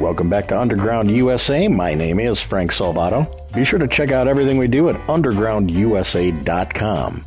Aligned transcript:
Welcome 0.00 0.30
back 0.30 0.48
to 0.48 0.58
Underground 0.58 1.10
USA. 1.10 1.66
My 1.66 1.92
name 1.92 2.20
is 2.20 2.40
Frank 2.40 2.70
Salvato. 2.70 3.52
Be 3.52 3.64
sure 3.64 3.80
to 3.80 3.88
check 3.88 4.12
out 4.12 4.28
everything 4.28 4.56
we 4.56 4.68
do 4.68 4.88
at 4.88 4.94
undergroundusa.com. 5.08 7.24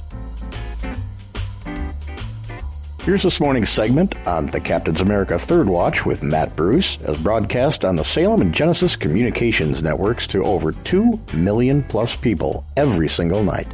Here's 3.04 3.24
this 3.24 3.42
morning's 3.42 3.70
segment 3.70 4.16
on 4.26 4.48
the 4.48 4.62
Captain's 4.62 5.02
America 5.02 5.38
Third 5.38 5.68
Watch 5.68 6.06
with 6.06 6.24
Matt 6.24 6.56
Bruce, 6.56 6.98
as 7.02 7.18
broadcast 7.18 7.84
on 7.84 7.98
the 7.98 8.06
Salem 8.06 8.40
and 8.40 8.54
Genesis 8.54 8.96
Communications 8.96 9.84
networks 9.84 10.26
to 10.28 10.42
over 10.46 10.72
2 10.72 11.20
million 11.34 11.84
plus 11.84 12.16
people 12.16 12.66
every 12.78 13.10
single 13.10 13.44
night. 13.44 13.68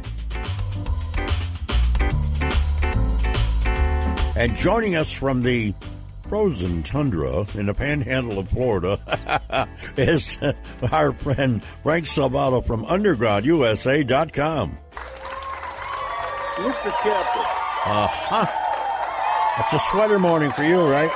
And 4.34 4.56
joining 4.56 4.96
us 4.96 5.12
from 5.12 5.42
the 5.42 5.72
frozen 6.28 6.82
tundra 6.82 7.46
in 7.54 7.66
the 7.66 7.74
panhandle 7.74 8.38
of 8.38 8.48
Florida 8.50 8.98
is 9.96 10.38
our 10.92 11.12
friend 11.12 11.62
Frank 11.82 12.04
Salvato 12.04 12.64
from 12.64 12.84
UndergroundUSA.com. 12.84 14.78
Mr. 16.56 16.90
Captain. 16.90 17.42
Uh 17.86 18.08
huh. 18.10 18.46
It's 19.60 19.72
a 19.72 19.78
sweater 19.90 20.18
morning 20.18 20.50
for 20.50 20.64
you, 20.64 20.80
right? 20.82 21.10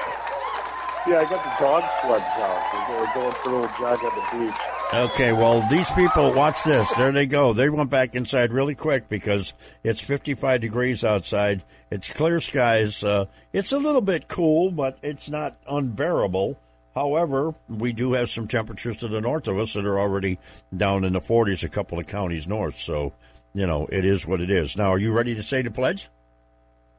Yeah, 1.06 1.18
I 1.18 1.26
got 1.28 1.42
the 1.44 1.64
dog 1.64 1.84
sleds 2.00 2.24
out. 2.38 2.88
We're 2.88 3.14
going 3.14 3.32
for 3.32 3.50
a 3.50 3.52
little 3.52 3.76
jog 3.78 3.98
on 4.04 4.14
the 4.16 4.46
beach. 4.46 4.60
Okay, 4.94 5.32
well, 5.32 5.66
these 5.70 5.90
people, 5.92 6.34
watch 6.34 6.64
this. 6.64 6.92
There 6.94 7.12
they 7.12 7.24
go. 7.24 7.54
They 7.54 7.70
went 7.70 7.88
back 7.88 8.14
inside 8.14 8.52
really 8.52 8.74
quick 8.74 9.08
because 9.08 9.54
it's 9.82 10.02
55 10.02 10.60
degrees 10.60 11.02
outside. 11.02 11.64
It's 11.90 12.12
clear 12.12 12.40
skies. 12.40 13.02
Uh, 13.02 13.24
it's 13.54 13.72
a 13.72 13.78
little 13.78 14.02
bit 14.02 14.28
cool, 14.28 14.70
but 14.70 14.98
it's 15.02 15.30
not 15.30 15.56
unbearable. 15.66 16.60
However, 16.94 17.54
we 17.70 17.94
do 17.94 18.12
have 18.12 18.28
some 18.28 18.46
temperatures 18.46 18.98
to 18.98 19.08
the 19.08 19.22
north 19.22 19.48
of 19.48 19.58
us 19.58 19.72
that 19.72 19.86
are 19.86 19.98
already 19.98 20.38
down 20.76 21.04
in 21.04 21.14
the 21.14 21.22
40s, 21.22 21.64
a 21.64 21.70
couple 21.70 21.98
of 21.98 22.06
counties 22.06 22.46
north. 22.46 22.78
So, 22.78 23.14
you 23.54 23.66
know, 23.66 23.86
it 23.90 24.04
is 24.04 24.26
what 24.26 24.42
it 24.42 24.50
is. 24.50 24.76
Now, 24.76 24.90
are 24.90 24.98
you 24.98 25.14
ready 25.14 25.34
to 25.34 25.42
say 25.42 25.62
the 25.62 25.70
pledge? 25.70 26.10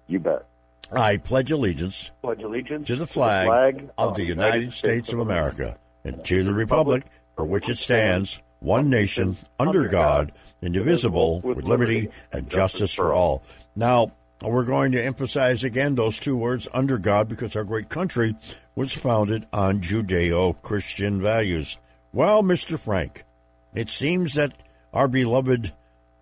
You 0.08 0.18
bet. 0.18 0.48
I 0.92 1.18
pledge 1.18 1.52
allegiance 1.52 2.10
Pledge 2.22 2.42
allegiance 2.42 2.88
to 2.88 2.96
the 2.96 3.08
flag, 3.08 3.48
flag 3.48 3.90
of 3.98 4.16
the 4.16 4.26
United 4.26 4.74
States 4.74 5.14
of 5.14 5.20
America 5.20 5.78
and 6.04 6.24
to 6.26 6.44
the 6.44 6.54
republic 6.54 7.06
for 7.36 7.46
which 7.46 7.70
it 7.70 7.78
stands, 7.78 8.42
one 8.60 8.90
nation, 8.90 9.38
under 9.60 9.88
God, 9.88 10.32
indivisible, 10.62 11.42
with 11.42 11.68
liberty 11.68 12.10
and 12.32 12.50
justice 12.50 12.94
for 12.94 13.14
all. 13.14 13.44
Now, 13.76 14.14
we're 14.42 14.66
going 14.66 14.92
to 14.94 15.04
emphasize 15.04 15.64
again 15.64 15.96
those 15.96 16.20
two 16.20 16.36
words, 16.38 16.68
under 16.74 16.98
God, 16.98 17.28
because 17.28 17.56
our 17.56 17.64
great 17.64 17.90
country 17.90 18.36
was 18.76 18.94
founded 18.94 19.46
on 19.54 19.82
Judeo 19.82 20.62
Christian 20.62 21.22
values. 21.22 21.78
Well, 22.12 22.44
Mr. 22.44 22.80
Frank, 22.80 23.24
it 23.74 23.90
seems 23.90 24.36
that 24.36 24.54
our 24.94 25.08
beloved 25.08 25.74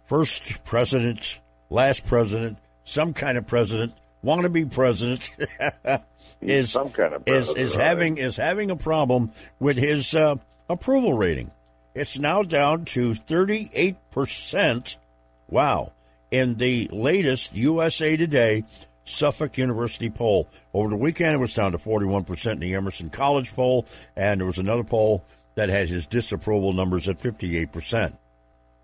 first 0.06 0.64
president, 0.64 1.40
last 1.70 2.06
president, 2.06 2.58
some 2.84 3.14
kind 3.14 3.38
of 3.38 3.48
president, 3.48 3.94
wannabe 4.24 4.72
president, 4.72 5.32
is 6.42 6.72
Some 6.72 6.90
kind 6.90 7.14
of 7.14 7.24
is 7.28 7.54
is 7.56 7.76
right. 7.76 7.86
having 7.86 8.18
is 8.18 8.38
having 8.38 8.72
a 8.72 8.76
problem 8.76 9.32
with 9.60 9.78
his 9.78 10.14
uh, 10.16 10.36
approval 10.72 11.14
rating. 11.14 11.52
It's 11.94 12.18
now 12.18 12.44
down 12.44 12.86
to 12.86 13.14
thirty 13.16 13.70
eight 13.74 13.98
percent. 14.12 14.98
Wow! 15.50 15.92
In 16.32 16.56
the 16.56 16.90
latest 16.92 17.54
USA 17.56 18.16
Today 18.16 18.64
Suffolk 19.04 19.58
University 19.58 20.10
poll 20.10 20.48
over 20.74 20.90
the 20.90 20.96
weekend, 20.96 21.36
it 21.36 21.40
was 21.40 21.54
down 21.54 21.74
to 21.74 21.78
forty 21.78 22.06
one 22.06 22.24
percent 22.24 22.64
in 22.64 22.70
the 22.70 22.76
Emerson 22.76 23.10
College 23.10 23.54
poll, 23.54 23.86
and 24.16 24.40
there 24.40 24.46
was 24.48 24.58
another 24.60 24.84
poll 24.86 25.24
that 25.56 25.68
had 25.70 25.90
his 25.90 26.06
disapproval 26.08 26.72
numbers 26.72 27.10
at 27.10 27.20
fifty 27.20 27.58
eight 27.58 27.72
percent. 27.74 28.18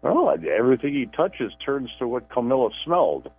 Well, 0.01 0.29
everything 0.29 0.93
he 0.93 1.05
touches 1.05 1.53
turns 1.65 1.89
to 1.99 2.07
what 2.07 2.29
Camilla 2.29 2.69
smelled. 2.83 3.31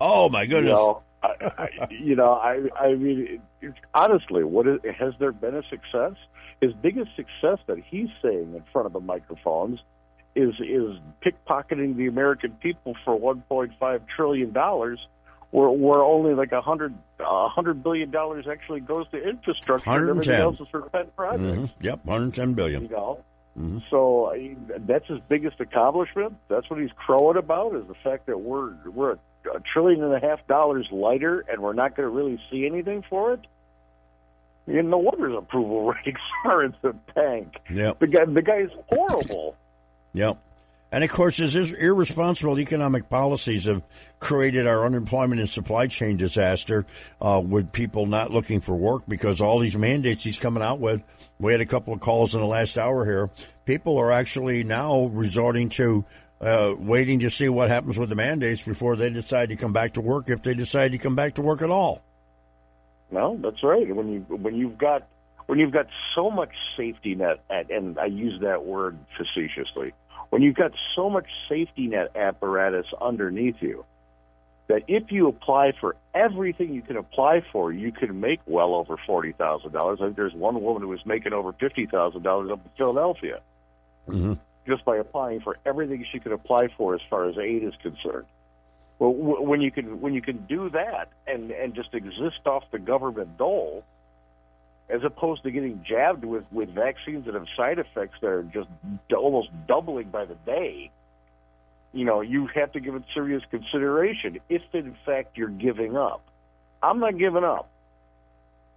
Oh 0.00 0.28
my 0.28 0.42
You 0.42 0.48
goodness! 0.48 0.72
know, 0.72 1.02
I, 1.22 1.28
I, 1.58 1.68
you 1.90 2.14
know, 2.14 2.32
I, 2.32 2.60
I 2.78 2.94
mean, 2.94 3.40
it, 3.60 3.72
honestly, 3.94 4.44
what 4.44 4.66
is, 4.68 4.78
has 4.98 5.14
there 5.18 5.32
been 5.32 5.54
a 5.56 5.62
success? 5.64 6.12
His 6.60 6.72
biggest 6.74 7.10
success 7.16 7.58
that 7.66 7.78
he's 7.84 8.08
saying 8.22 8.54
in 8.54 8.62
front 8.72 8.86
of 8.86 8.92
the 8.92 9.00
microphones 9.00 9.80
is 10.34 10.54
is 10.60 10.96
pickpocketing 11.24 11.96
the 11.96 12.06
American 12.06 12.52
people 12.62 12.94
for 13.04 13.18
1.5 13.18 14.00
trillion 14.14 14.52
dollars, 14.52 14.98
where 15.50 15.70
where 15.70 16.00
only 16.02 16.34
like 16.34 16.52
a 16.52 16.60
hundred 16.60 16.94
a 17.20 17.48
hundred 17.48 17.82
billion 17.82 18.10
dollars 18.10 18.46
actually 18.50 18.80
goes 18.80 19.08
to 19.10 19.16
infrastructure, 19.28 19.90
and 19.90 20.10
everything 20.10 20.38
110. 20.38 20.40
else 20.42 20.60
is 20.60 20.68
for 20.70 20.82
pet 20.90 21.14
projects. 21.16 21.58
Mhm. 21.58 21.70
Yep, 21.80 22.04
one 22.04 22.20
hundred 22.20 22.34
ten 22.34 22.52
billion. 22.54 22.82
You 22.84 22.88
know. 22.90 23.24
Mhm. 23.58 23.82
So 23.90 24.30
I 24.32 24.36
mean, 24.38 24.70
that's 24.86 25.06
his 25.08 25.18
biggest 25.28 25.58
accomplishment. 25.60 26.36
That's 26.48 26.68
what 26.68 26.80
he's 26.80 26.90
crowing 26.96 27.38
about 27.38 27.74
is 27.74 27.86
the 27.88 27.94
fact 28.04 28.26
that 28.26 28.38
we're 28.38 28.74
we're 28.90 29.12
a, 29.12 29.18
a 29.54 29.60
trillion 29.72 30.02
and 30.02 30.14
a 30.14 30.20
half 30.20 30.46
dollars 30.46 30.88
lighter, 30.90 31.44
and 31.48 31.60
we're 31.60 31.72
not 31.72 31.96
going 31.96 32.08
to 32.08 32.14
really 32.14 32.40
see 32.50 32.66
anything 32.66 33.04
for 33.08 33.32
it. 33.34 33.40
You 34.66 34.82
know, 34.82 34.90
no 34.90 34.98
wonder 34.98 35.28
his 35.28 35.38
approval 35.38 35.86
ratings 35.92 36.18
are 36.44 36.64
in 36.64 36.74
the 36.82 36.94
tank. 37.14 37.54
Yep. 37.70 38.00
The 38.00 38.06
guy, 38.06 38.24
the 38.24 38.42
guy 38.42 38.58
is 38.58 38.70
horrible. 38.88 39.56
Yep. 40.12 40.38
And 40.92 41.04
of 41.04 41.10
course, 41.10 41.36
his 41.36 41.54
irresponsible 41.74 42.58
economic 42.58 43.10
policies 43.10 43.66
have 43.66 43.82
created 44.18 44.66
our 44.66 44.86
unemployment 44.86 45.40
and 45.40 45.50
supply 45.50 45.88
chain 45.88 46.16
disaster 46.16 46.86
uh, 47.20 47.42
with 47.44 47.70
people 47.70 48.06
not 48.06 48.30
looking 48.30 48.62
for 48.62 48.74
work 48.74 49.02
because 49.06 49.42
all 49.42 49.58
these 49.58 49.76
mandates 49.76 50.24
he's 50.24 50.38
coming 50.38 50.62
out 50.62 50.78
with. 50.78 51.02
We 51.38 51.52
had 51.52 51.60
a 51.60 51.66
couple 51.66 51.92
of 51.92 52.00
calls 52.00 52.34
in 52.34 52.40
the 52.40 52.46
last 52.46 52.78
hour 52.78 53.04
here. 53.04 53.28
People 53.66 53.98
are 53.98 54.10
actually 54.10 54.64
now 54.64 55.04
resorting 55.06 55.68
to 55.70 56.06
uh, 56.40 56.74
waiting 56.78 57.20
to 57.20 57.30
see 57.30 57.48
what 57.48 57.68
happens 57.68 57.98
with 57.98 58.08
the 58.08 58.14
mandates 58.14 58.62
before 58.62 58.96
they 58.96 59.10
decide 59.10 59.48
to 59.48 59.56
come 59.56 59.72
back 59.72 59.92
to 59.92 60.00
work, 60.00 60.28
if 60.28 60.42
they 60.42 60.54
decide 60.54 60.92
to 60.92 60.98
come 60.98 61.14
back 61.14 61.34
to 61.34 61.42
work 61.42 61.62
at 61.62 61.70
all. 61.70 62.02
No, 63.10 63.38
that's 63.40 63.62
right. 63.62 63.94
When 63.94 64.08
you 64.08 64.20
when 64.28 64.54
you've 64.56 64.78
got 64.78 65.06
when 65.46 65.58
you've 65.58 65.72
got 65.72 65.86
so 66.14 66.30
much 66.30 66.50
safety 66.76 67.14
net, 67.14 67.40
at, 67.48 67.70
and 67.70 67.98
I 67.98 68.06
use 68.06 68.40
that 68.42 68.64
word 68.64 68.98
facetiously, 69.16 69.94
when 70.30 70.42
you've 70.42 70.56
got 70.56 70.72
so 70.94 71.08
much 71.08 71.26
safety 71.48 71.86
net 71.86 72.16
apparatus 72.16 72.86
underneath 73.00 73.56
you, 73.60 73.84
that 74.66 74.82
if 74.88 75.12
you 75.12 75.28
apply 75.28 75.72
for 75.80 75.94
everything 76.14 76.74
you 76.74 76.82
can 76.82 76.96
apply 76.96 77.44
for, 77.52 77.72
you 77.72 77.92
can 77.92 78.20
make 78.20 78.40
well 78.44 78.74
over 78.74 78.96
forty 79.06 79.32
thousand 79.32 79.72
dollars. 79.72 80.00
I 80.02 80.06
think 80.06 80.16
there's 80.16 80.34
one 80.34 80.60
woman 80.60 80.82
who 80.82 80.88
was 80.88 81.06
making 81.06 81.32
over 81.32 81.52
fifty 81.52 81.86
thousand 81.86 82.24
dollars 82.24 82.50
up 82.50 82.60
in 82.64 82.70
Philadelphia 82.76 83.40
Mm-hmm. 84.08 84.34
Just 84.66 84.84
by 84.84 84.96
applying 84.96 85.40
for 85.40 85.58
everything 85.64 86.04
she 86.12 86.18
could 86.18 86.32
apply 86.32 86.68
for 86.76 86.94
as 86.94 87.00
far 87.08 87.28
as 87.28 87.36
aid 87.38 87.62
is 87.62 87.74
concerned. 87.82 88.26
Well, 88.98 89.12
when 89.12 89.60
you 89.60 89.70
can 89.70 90.00
when 90.00 90.14
you 90.14 90.22
can 90.22 90.46
do 90.46 90.70
that 90.70 91.10
and 91.26 91.50
and 91.50 91.74
just 91.74 91.92
exist 91.92 92.46
off 92.46 92.64
the 92.70 92.78
government 92.78 93.36
dole, 93.36 93.84
as 94.88 95.02
opposed 95.04 95.42
to 95.42 95.50
getting 95.50 95.84
jabbed 95.86 96.24
with, 96.24 96.44
with 96.52 96.70
vaccines 96.70 97.26
that 97.26 97.34
have 97.34 97.46
side 97.56 97.78
effects 97.78 98.18
that 98.20 98.28
are 98.28 98.42
just 98.44 98.68
almost 99.14 99.48
doubling 99.66 100.08
by 100.10 100.24
the 100.24 100.36
day, 100.46 100.90
you 101.92 102.04
know, 102.04 102.20
you 102.20 102.48
have 102.54 102.72
to 102.72 102.80
give 102.80 102.94
it 102.94 103.02
serious 103.12 103.42
consideration 103.50 104.38
if, 104.48 104.62
in 104.72 104.96
fact, 105.04 105.36
you're 105.36 105.48
giving 105.48 105.96
up. 105.96 106.22
I'm 106.82 107.00
not 107.00 107.18
giving 107.18 107.42
up. 107.42 107.70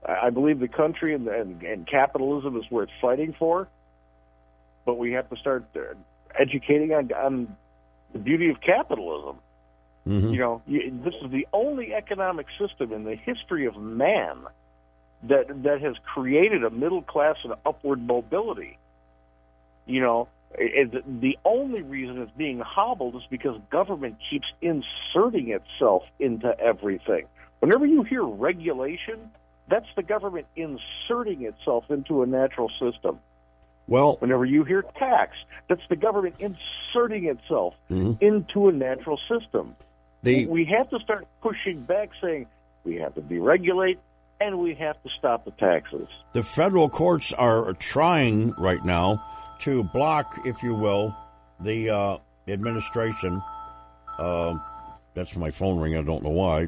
I 0.03 0.29
believe 0.29 0.59
the 0.59 0.69
country 0.69 1.13
and, 1.13 1.27
and, 1.27 1.61
and 1.61 1.85
capitalism 1.85 2.57
is 2.57 2.63
worth 2.71 2.89
fighting 3.01 3.35
for, 3.37 3.67
but 4.89 4.97
we 4.97 5.11
have 5.11 5.29
to 5.29 5.35
start 5.35 5.65
uh, 5.75 5.81
educating 6.39 6.91
on, 6.93 7.11
on 7.13 7.55
the 8.11 8.17
beauty 8.17 8.49
of 8.49 8.59
capitalism. 8.59 9.35
Mhm. 10.07 10.33
You 10.33 10.39
know, 10.39 10.61
you, 10.65 10.99
this 11.03 11.13
is 11.23 11.29
the 11.29 11.45
only 11.53 11.93
economic 11.93 12.47
system 12.57 12.91
in 12.91 13.03
the 13.03 13.15
history 13.15 13.67
of 13.67 13.77
man 13.77 14.37
that 15.21 15.45
that 15.61 15.79
has 15.81 15.95
created 16.11 16.63
a 16.63 16.71
middle 16.71 17.03
class 17.03 17.35
and 17.43 17.53
upward 17.67 18.01
mobility. 18.01 18.79
You 19.85 20.01
know, 20.01 20.27
it, 20.55 20.91
the 21.21 21.37
only 21.45 21.83
reason 21.83 22.19
it's 22.19 22.31
being 22.35 22.59
hobbled 22.59 23.15
is 23.15 23.21
because 23.29 23.61
government 23.69 24.17
keeps 24.31 24.47
inserting 24.59 25.49
itself 25.49 26.01
into 26.17 26.59
everything. 26.59 27.25
Whenever 27.59 27.85
you 27.85 28.01
hear 28.01 28.23
regulation, 28.23 29.29
that's 29.69 29.91
the 29.95 30.01
government 30.01 30.47
inserting 30.55 31.43
itself 31.43 31.83
into 31.91 32.23
a 32.23 32.25
natural 32.25 32.71
system. 32.79 33.19
Well, 33.89 34.17
Whenever 34.19 34.45
you 34.45 34.63
hear 34.63 34.83
tax, 34.97 35.35
that's 35.67 35.81
the 35.89 35.95
government 35.95 36.35
inserting 36.39 37.25
itself 37.25 37.73
Mhm. 37.89 38.21
into 38.21 38.69
a 38.69 38.71
natural 38.71 39.19
system. 39.27 39.75
The- 40.23 40.45
we 40.47 40.65
have 40.65 40.89
to 40.91 40.99
start 40.99 41.25
pushing 41.41 41.81
back, 41.81 42.09
saying 42.21 42.45
we 42.85 42.95
have 42.97 43.15
to 43.15 43.21
deregulate 43.21 43.97
and 44.41 44.59
we 44.59 44.73
have 44.75 45.01
to 45.03 45.09
stop 45.17 45.43
the 45.45 45.51
taxes. 45.51 46.07
the 46.33 46.43
federal 46.43 46.87
courts 46.89 47.33
are 47.33 47.73
trying 47.73 48.53
right 48.59 48.83
now 48.85 49.21
to 49.59 49.83
block, 49.83 50.39
if 50.45 50.61
you 50.63 50.73
will, 50.75 51.13
the 51.59 51.89
uh, 51.89 52.17
administration. 52.47 53.41
Uh, 54.17 54.55
that's 55.13 55.35
my 55.35 55.51
phone 55.51 55.79
ring. 55.79 55.95
I 55.97 56.01
don't 56.03 56.23
know 56.23 56.29
why. 56.29 56.67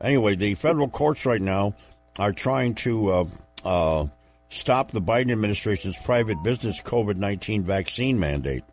Anyway, 0.00 0.34
the 0.36 0.54
federal 0.54 0.88
courts 0.88 1.26
right 1.26 1.42
now 1.42 1.74
are 2.18 2.32
trying 2.32 2.74
to 2.76 3.10
uh, 3.10 3.24
uh, 3.64 4.06
stop 4.50 4.90
the 4.90 5.00
Biden 5.00 5.32
administration's 5.32 5.96
private 5.96 6.42
business 6.42 6.82
COVID 6.82 7.16
nineteen 7.16 7.62
vaccine 7.62 8.20
mandate. 8.20 8.64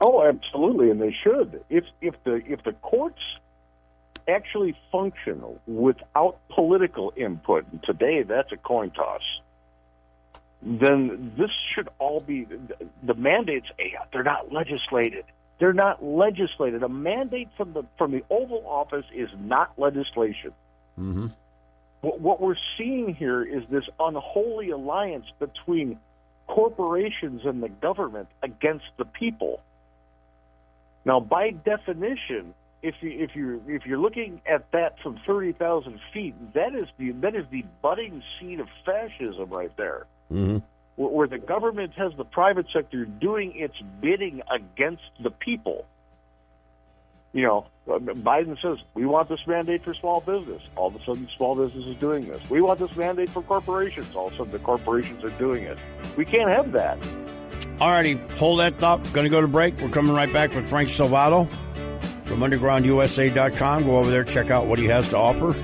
Oh, 0.00 0.22
absolutely, 0.24 0.90
and 0.90 1.00
they 1.00 1.14
should. 1.24 1.64
If 1.68 1.84
if 2.00 2.14
the 2.22 2.34
if 2.46 2.62
the 2.62 2.72
courts 2.72 3.18
actually 4.28 4.76
function 4.92 5.42
without 5.66 6.38
political 6.54 7.12
input, 7.16 7.64
and 7.72 7.82
today 7.82 8.22
that's 8.22 8.52
a 8.52 8.56
coin 8.56 8.90
toss, 8.90 9.22
then 10.62 11.32
this 11.36 11.50
should 11.74 11.88
all 11.98 12.20
be 12.20 12.46
the 13.02 13.14
mandates. 13.14 13.66
eh, 13.80 13.96
They're 14.12 14.22
not 14.22 14.52
legislated. 14.52 15.24
They're 15.58 15.72
not 15.72 16.04
legislated. 16.04 16.84
A 16.84 16.88
mandate 16.88 17.48
from 17.56 17.72
the 17.72 17.82
from 17.96 18.12
the 18.12 18.22
Oval 18.30 18.62
Office 18.66 19.06
is 19.12 19.28
not 19.40 19.76
legislation. 19.76 20.52
Mm-hmm. 20.96 21.26
What, 22.00 22.20
what 22.20 22.40
we're 22.40 22.56
seeing 22.76 23.14
here 23.14 23.42
is 23.42 23.64
this 23.70 23.84
unholy 23.98 24.70
alliance 24.70 25.26
between 25.38 25.98
corporations 26.46 27.42
and 27.44 27.62
the 27.62 27.68
government 27.68 28.28
against 28.42 28.86
the 28.96 29.04
people. 29.04 29.60
Now, 31.04 31.20
by 31.20 31.50
definition, 31.50 32.54
if 32.82 32.94
you 33.00 33.10
if 33.10 33.34
you 33.34 33.62
if 33.66 33.86
you're 33.86 33.98
looking 33.98 34.40
at 34.46 34.70
that 34.72 35.00
from 35.02 35.18
thirty 35.26 35.52
thousand 35.52 35.98
feet, 36.12 36.34
that 36.54 36.74
is 36.74 36.86
the 36.98 37.12
that 37.12 37.34
is 37.34 37.44
the 37.50 37.64
budding 37.82 38.22
seed 38.38 38.60
of 38.60 38.68
fascism 38.84 39.50
right 39.50 39.76
there, 39.76 40.06
Mm-hmm. 40.32 40.58
where, 40.96 41.10
where 41.10 41.26
the 41.26 41.38
government 41.38 41.94
has 41.96 42.12
the 42.16 42.24
private 42.24 42.66
sector 42.72 43.04
doing 43.04 43.52
its 43.56 43.74
bidding 44.00 44.42
against 44.54 45.02
the 45.22 45.30
people. 45.30 45.86
You 47.32 47.42
know, 47.42 47.66
Biden 47.86 48.60
says 48.60 48.78
we 48.94 49.06
want 49.06 49.28
this 49.28 49.40
mandate 49.46 49.84
for 49.84 49.94
small 49.94 50.20
business. 50.20 50.62
All 50.76 50.88
of 50.88 50.96
a 50.96 51.04
sudden, 51.04 51.28
small 51.36 51.54
business 51.54 51.86
is 51.86 51.96
doing 51.96 52.26
this. 52.26 52.40
We 52.50 52.60
want 52.60 52.80
this 52.80 52.96
mandate 52.96 53.28
for 53.28 53.42
corporations. 53.42 54.14
All 54.14 54.28
of 54.28 54.34
a 54.34 54.36
sudden, 54.38 54.52
the 54.52 54.58
corporations 54.58 55.22
are 55.24 55.30
doing 55.30 55.64
it. 55.64 55.78
We 56.16 56.24
can't 56.24 56.50
have 56.50 56.72
that. 56.72 56.98
All 57.80 57.90
righty, 57.90 58.14
hold 58.36 58.60
that 58.60 58.78
thought. 58.78 59.02
Going 59.12 59.24
to 59.24 59.30
go 59.30 59.40
to 59.40 59.48
break. 59.48 59.80
We're 59.80 59.88
coming 59.88 60.14
right 60.14 60.32
back 60.32 60.54
with 60.54 60.68
Frank 60.68 60.88
Salvato 60.88 61.48
from 62.26 62.40
UndergroundUSA.com. 62.40 63.84
Go 63.84 63.98
over 63.98 64.10
there, 64.10 64.24
check 64.24 64.50
out 64.50 64.66
what 64.66 64.78
he 64.78 64.86
has 64.86 65.08
to 65.10 65.16
offer. 65.16 65.54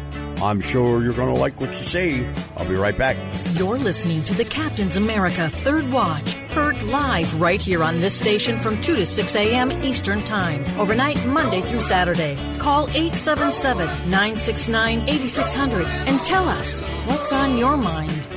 I'm 0.45 0.61
sure 0.61 1.03
you're 1.03 1.15
going 1.15 1.35
to 1.35 1.41
like 1.41 1.59
what 1.59 1.71
you 1.71 1.83
see. 1.83 2.27
I'll 2.59 2.69
be 2.69 2.75
right 2.75 2.97
back. 2.97 3.17
You're 3.55 3.79
listening 3.79 4.23
to 4.25 4.35
the 4.35 4.45
Captain's 4.45 4.97
America 4.97 5.49
Third 5.49 5.91
Watch, 5.91 6.35
heard 6.51 6.83
live 6.83 7.41
right 7.41 7.63
here 7.63 7.83
on 7.83 8.01
this 8.01 8.15
station 8.15 8.59
from 8.59 8.79
2 8.83 8.95
to 8.95 9.07
6 9.07 9.37
a.m. 9.37 9.73
Eastern 9.83 10.23
Time, 10.23 10.63
overnight 10.79 11.25
Monday 11.25 11.63
through 11.63 11.81
Saturday. 11.81 12.37
Call 12.59 12.91
877 12.91 13.87
969 14.11 15.09
8600 15.09 15.87
and 15.87 16.23
tell 16.23 16.47
us 16.47 16.83
what's 17.07 17.33
on 17.33 17.57
your 17.57 17.79
mind. 17.79 18.29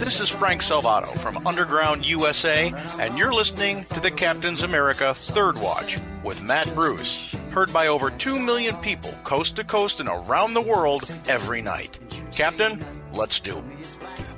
This 0.03 0.19
is 0.19 0.29
Frank 0.29 0.63
Salvato 0.63 1.17
from 1.21 1.47
Underground 1.47 2.05
USA, 2.05 2.75
and 2.99 3.17
you're 3.17 3.33
listening 3.33 3.85
to 3.95 4.01
the 4.01 4.11
Captain's 4.11 4.65
America 4.65 5.15
Third 5.15 5.61
Watch 5.61 6.01
with 6.25 6.43
Matt 6.43 6.75
Bruce. 6.75 7.33
Heard 7.53 7.73
by 7.73 7.87
over 7.87 8.11
2 8.11 8.41
million 8.41 8.75
people 8.79 9.13
coast 9.23 9.55
to 9.57 9.63
coast 9.63 10.01
and 10.01 10.09
around 10.09 10.55
the 10.55 10.61
world 10.61 11.09
every 11.29 11.63
night. 11.63 12.01
Captain, 12.33 12.85
let's 13.13 13.39
do 13.39 13.63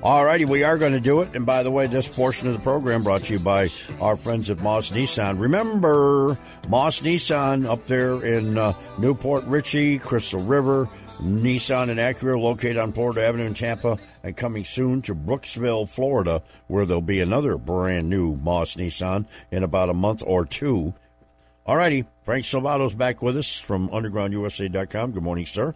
it. 0.05 0.09
Alrighty, 0.09 0.47
we 0.47 0.65
are 0.65 0.79
going 0.79 0.93
to 0.93 1.01
do 1.01 1.23
it. 1.23 1.35
And 1.35 1.47
by 1.47 1.63
the 1.63 1.71
way, 1.71 1.87
this 1.87 2.09
portion 2.09 2.49
of 2.49 2.55
the 2.55 2.61
program 2.61 3.03
brought 3.03 3.25
to 3.25 3.33
you 3.33 3.39
by 3.39 3.71
our 4.01 4.17
friends 4.17 4.51
at 4.51 4.59
Moss 4.59 4.91
Nissan. 4.91 5.41
Remember, 5.41 6.39
Moss 6.69 7.01
Nissan 7.01 7.67
up 7.67 7.87
there 7.87 8.25
in 8.25 8.59
uh, 8.59 8.75
Newport 8.99 9.45
Richey, 9.45 9.99
Crystal 9.99 10.41
River, 10.41 10.89
Nissan 11.21 11.91
and 11.91 11.99
Acura 11.99 12.41
located 12.41 12.77
on 12.77 12.93
Florida 12.93 13.27
Avenue 13.27 13.45
in 13.45 13.55
Tampa 13.55 13.99
and 14.23 14.37
coming 14.37 14.65
soon 14.65 15.01
to 15.03 15.15
Brooksville, 15.15 15.89
Florida, 15.89 16.43
where 16.67 16.85
there'll 16.87 17.01
be 17.01 17.21
another 17.21 17.57
brand 17.57 18.09
new 18.11 18.37
Moss 18.37 18.77
Nissan 18.77 19.27
in 19.51 19.63
about 19.63 19.91
a 19.91 19.95
month 19.95 20.23
or 20.27 20.45
two. 20.45 20.95
Alrighty, 21.67 22.07
Frank 22.25 22.45
Salvato's 22.45 22.95
back 22.95 23.23
with 23.23 23.37
us 23.37 23.59
from 23.59 23.89
UndergroundUSA.com. 23.89 25.13
Good 25.13 25.23
morning, 25.23 25.47
sir. 25.47 25.75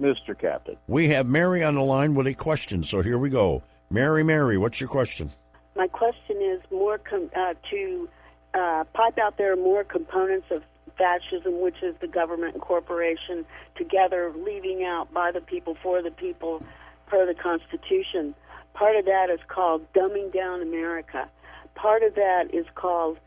Mr. 0.00 0.38
Captain. 0.38 0.76
We 0.86 1.08
have 1.08 1.26
Mary 1.26 1.62
on 1.62 1.74
the 1.74 1.82
line 1.82 2.14
with 2.14 2.26
a 2.26 2.34
question, 2.34 2.82
so 2.82 3.02
here 3.02 3.18
we 3.18 3.30
go. 3.30 3.62
Mary, 3.90 4.22
Mary, 4.22 4.56
what's 4.56 4.80
your 4.80 4.88
question? 4.88 5.30
My 5.76 5.86
question 5.88 6.40
is 6.40 6.60
more 6.70 6.98
com- 6.98 7.30
uh, 7.36 7.54
to 7.70 8.08
uh, 8.54 8.84
pipe 8.92 9.18
out 9.18 9.36
there 9.36 9.56
more 9.56 9.84
components 9.84 10.46
of 10.50 10.62
fascism, 10.96 11.60
which 11.60 11.82
is 11.82 11.94
the 12.00 12.06
government 12.06 12.54
and 12.54 12.62
corporation 12.62 13.44
together, 13.76 14.32
leaving 14.36 14.84
out 14.84 15.12
by 15.12 15.30
the 15.32 15.40
people, 15.40 15.76
for 15.82 16.02
the 16.02 16.10
people, 16.10 16.62
per 17.06 17.26
the 17.26 17.34
Constitution. 17.34 18.34
Part 18.74 18.96
of 18.96 19.04
that 19.06 19.28
is 19.30 19.40
called 19.48 19.92
dumbing 19.92 20.32
down 20.32 20.62
America. 20.62 21.28
Part 21.74 22.02
of 22.02 22.14
that 22.14 22.50
is 22.52 22.66
called 22.74 23.18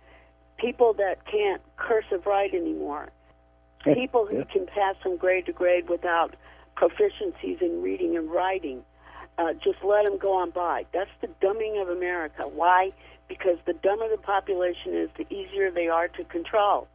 people 0.58 0.94
that 0.94 1.26
can't 1.26 1.62
cursive 1.78 2.26
write 2.26 2.54
anymore. 2.54 3.10
People 3.84 4.26
who 4.26 4.46
can 4.46 4.66
pass 4.66 4.96
from 5.02 5.18
grade 5.18 5.46
to 5.48 5.52
grade 5.52 5.90
without 5.90 6.36
proficiencies 6.76 7.62
in 7.62 7.82
reading 7.82 8.18
and 8.18 8.30
writing. 8.32 8.84
Uh, 9.38 9.54
just 9.54 9.84
let 9.84 10.06
them 10.06 10.18
go 10.18 10.34
on 10.38 10.52
by. 10.52 10.86
That's 10.94 11.10
the 11.22 11.28
dumbing 11.42 11.82
of 11.82 11.90
America. 11.90 12.44
Why? 12.48 12.92
Because 13.28 13.58
the 13.66 13.74
dumber 13.74 14.08
the 14.10 14.18
population 14.18 14.94
is, 14.96 15.10
the 15.18 15.26
easier 15.34 15.72
they 15.72 15.88
are 15.88 16.08
to 16.10 16.24
control. 16.26 16.88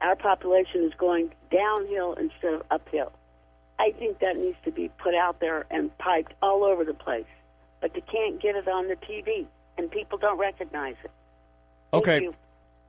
Our 0.00 0.16
population 0.16 0.82
is 0.84 0.92
going 0.98 1.30
downhill 1.50 2.14
instead 2.14 2.54
of 2.54 2.62
uphill. 2.70 3.12
I 3.78 3.92
think 3.98 4.18
that 4.20 4.36
needs 4.36 4.56
to 4.64 4.72
be 4.72 4.90
put 4.98 5.14
out 5.14 5.38
there 5.40 5.66
and 5.70 5.96
piped 5.98 6.32
all 6.42 6.64
over 6.64 6.84
the 6.84 6.94
place. 6.94 7.26
but 7.80 7.92
they 7.94 8.00
can't 8.00 8.40
get 8.40 8.56
it 8.56 8.66
on 8.66 8.88
the 8.88 8.96
TV, 8.96 9.46
and 9.78 9.90
people 9.90 10.18
don't 10.18 10.38
recognize 10.38 10.96
it. 11.04 11.10
Okay. 11.92 12.22
you. 12.22 12.34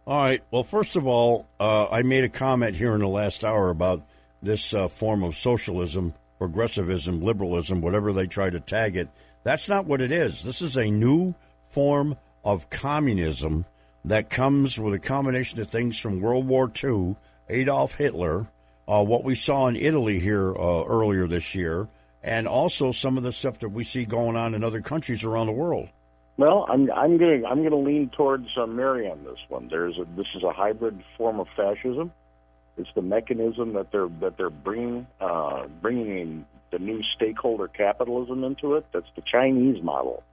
All 0.06 0.22
right. 0.22 0.42
Well, 0.50 0.64
first 0.64 0.96
of 0.96 1.06
all, 1.06 1.46
uh, 1.60 1.90
I 1.90 2.04
made 2.04 2.24
a 2.24 2.30
comment 2.30 2.76
here 2.76 2.94
in 2.96 3.02
the 3.02 3.08
last 3.08 3.44
hour 3.44 3.70
about 3.70 4.02
this 4.42 4.74
uh, 4.74 4.88
form 4.88 5.24
of 5.24 5.36
socialism, 5.36 6.14
progressivism, 6.38 7.22
liberalism, 7.22 7.82
whatever 7.82 8.14
they 8.14 8.28
try 8.28 8.50
to 8.50 8.60
tag 8.60 8.96
it. 8.96 9.10
That's 9.44 9.70
not 9.70 9.86
what 9.86 10.02
it 10.02 10.12
is. 10.12 10.44
This 10.44 10.62
is 10.62 10.76
a 10.76 10.92
new 10.92 11.36
form 11.70 12.18
of 12.44 12.70
communism 12.70 13.66
that 14.06 14.30
comes 14.30 14.80
with 14.80 14.94
a 14.94 15.00
combination 15.00 15.60
of 15.60 15.70
things 15.70 16.00
from 16.00 16.22
World 16.22 16.48
War 16.48 16.72
II, 16.84 17.16
Adolf 17.50 17.96
Hitler, 17.96 18.48
uh, 18.88 19.04
what 19.04 19.24
we 19.24 19.36
saw 19.36 19.68
in 19.68 19.76
Italy 19.76 20.20
here 20.20 20.56
uh, 20.56 20.84
earlier 20.86 21.28
this 21.28 21.54
year, 21.56 21.88
and 22.24 22.48
also 22.48 22.92
some 22.92 23.18
of 23.18 23.24
the 23.24 23.32
stuff 23.32 23.60
that 23.60 23.70
we 23.70 23.84
see 23.84 24.06
going 24.06 24.38
on 24.38 24.54
in 24.54 24.64
other 24.64 24.82
countries 24.82 25.24
around 25.24 25.48
the 25.48 25.54
world. 25.54 25.90
Well, 26.38 26.68
I'm 26.70 26.90
I'm 26.92 27.18
going 27.18 27.46
I'm 27.46 27.60
going 27.60 27.72
to 27.72 27.78
lean 27.78 28.10
towards 28.16 28.48
uh, 28.58 28.68
Mary 28.68 29.10
on 29.10 29.24
this 29.24 29.40
one. 29.50 29.68
There's 29.70 29.98
a, 29.98 30.06
this 30.16 30.28
is 30.36 30.44
a 30.44 30.54
hybrid 30.54 31.04
form 31.18 31.40
of 31.40 31.48
fascism. 31.56 32.12
It's 32.78 32.90
the 32.96 33.02
mechanism 33.02 33.74
that 33.74 33.92
they're 33.92 34.10
that 34.22 34.38
they're 34.38 34.50
bringing 34.50 35.08
uh, 35.20 35.68
bringing 35.82 36.18
in 36.18 36.46
the 36.72 36.80
new 36.80 37.02
stakeholder 37.16 37.68
capitalism 37.68 38.44
into 38.44 38.76
it. 38.76 38.86
That's 38.94 39.10
the 39.16 39.24
Chinese 39.30 39.84
model. 39.84 40.24